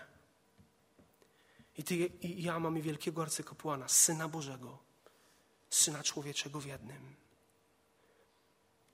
I 1.78 1.84
ty 1.84 1.96
i 1.96 2.44
ja 2.44 2.60
mamy 2.60 2.82
wielkiego 2.82 3.22
arcykapłana, 3.22 3.88
Syna 3.88 4.28
Bożego, 4.28 4.78
Syna 5.70 6.04
Człowieczego 6.04 6.60
w 6.60 6.66
jednym. 6.66 7.16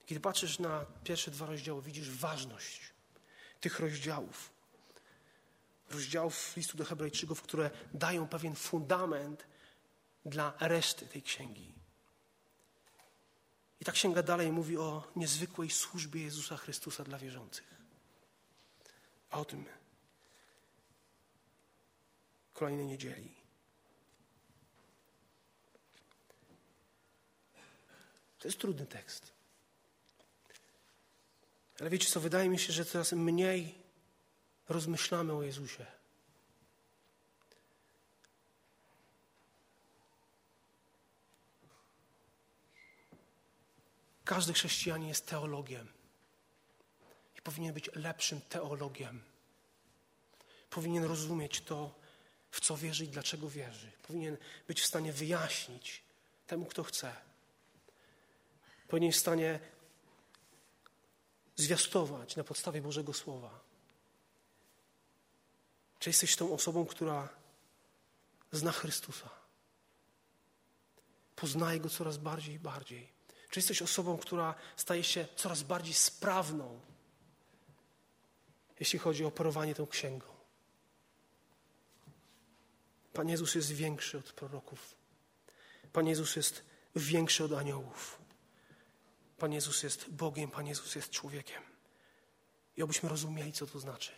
Kiedy 0.06 0.20
patrzysz 0.20 0.58
na 0.58 0.86
pierwsze 1.04 1.30
dwa 1.30 1.46
rozdziały, 1.46 1.82
widzisz 1.82 2.10
ważność 2.10 2.80
tych 3.60 3.80
rozdziałów. 3.80 4.50
Rozdziałów 5.90 6.56
listu 6.56 6.76
do 6.76 6.84
Hebrajczyków, 6.84 7.42
które 7.42 7.70
dają 7.94 8.28
pewien 8.28 8.54
fundament 8.54 9.46
dla 10.24 10.52
reszty 10.60 11.06
tej 11.06 11.22
księgi. 11.22 11.74
I 13.80 13.84
ta 13.84 13.92
księga 13.92 14.22
dalej 14.22 14.52
mówi 14.52 14.76
o 14.76 15.12
niezwykłej 15.16 15.70
służbie 15.70 16.22
Jezusa 16.22 16.56
Chrystusa 16.56 17.04
dla 17.04 17.18
wierzących. 17.18 17.74
A 19.30 19.38
o 19.38 19.44
tym 19.44 19.64
kolejnej 22.54 22.86
niedzieli. 22.86 23.34
To 28.38 28.48
jest 28.48 28.58
trudny 28.58 28.86
tekst. 28.86 29.32
Ale 31.80 31.90
wiecie 31.90 32.08
co, 32.08 32.20
wydaje 32.20 32.48
mi 32.48 32.58
się, 32.58 32.72
że 32.72 32.84
coraz 32.84 33.12
mniej 33.12 33.74
rozmyślamy 34.68 35.32
o 35.32 35.42
Jezusie. 35.42 35.86
Każdy 44.24 44.52
chrześcijanin 44.52 45.08
jest 45.08 45.26
teologiem 45.26 45.88
i 47.36 47.42
powinien 47.42 47.74
być 47.74 47.90
lepszym 47.94 48.40
teologiem. 48.40 49.22
Powinien 50.70 51.04
rozumieć 51.04 51.60
to, 51.60 52.03
w 52.54 52.60
co 52.60 52.76
wierzy 52.76 53.04
i 53.04 53.08
dlaczego 53.08 53.50
wierzy. 53.50 53.92
Powinien 54.02 54.36
być 54.68 54.80
w 54.80 54.86
stanie 54.86 55.12
wyjaśnić 55.12 56.02
temu, 56.46 56.66
kto 56.66 56.82
chce. 56.84 57.16
Powinien 58.88 59.12
w 59.12 59.16
stanie 59.16 59.60
zwiastować 61.56 62.36
na 62.36 62.44
podstawie 62.44 62.82
Bożego 62.82 63.12
Słowa. 63.12 63.60
Czy 65.98 66.10
jesteś 66.10 66.36
tą 66.36 66.52
osobą, 66.54 66.86
która 66.86 67.28
zna 68.52 68.72
Chrystusa? 68.72 69.30
Poznaje 71.36 71.80
Go 71.80 71.88
coraz 71.88 72.16
bardziej 72.16 72.54
i 72.54 72.58
bardziej. 72.58 73.08
Czy 73.50 73.58
jesteś 73.58 73.82
osobą, 73.82 74.18
która 74.18 74.54
staje 74.76 75.04
się 75.04 75.26
coraz 75.36 75.62
bardziej 75.62 75.94
sprawną, 75.94 76.80
jeśli 78.80 78.98
chodzi 78.98 79.24
o 79.24 79.28
operowanie 79.28 79.74
tą 79.74 79.86
księgą? 79.86 80.33
Pan 83.14 83.28
Jezus 83.28 83.54
jest 83.54 83.72
większy 83.72 84.18
od 84.18 84.32
proroków. 84.32 84.96
Pan 85.92 86.06
Jezus 86.06 86.36
jest 86.36 86.64
większy 86.96 87.44
od 87.44 87.52
aniołów. 87.52 88.18
Pan 89.38 89.52
Jezus 89.52 89.82
jest 89.82 90.10
Bogiem, 90.10 90.50
Pan 90.50 90.66
Jezus 90.66 90.94
jest 90.94 91.10
człowiekiem. 91.10 91.62
I 92.76 92.82
obyśmy 92.82 93.08
rozumieli, 93.08 93.52
co 93.52 93.66
to 93.66 93.78
znaczy. 93.78 94.12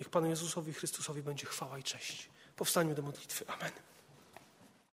Niech 0.00 0.08
Panu 0.08 0.26
Jezusowi 0.26 0.72
Chrystusowi 0.72 1.22
będzie 1.22 1.46
chwała 1.46 1.78
i 1.78 1.82
cześć. 1.82 2.30
Powstaniu 2.56 2.94
do 2.94 3.02
modlitwy. 3.02 3.46
Amen. 3.46 3.72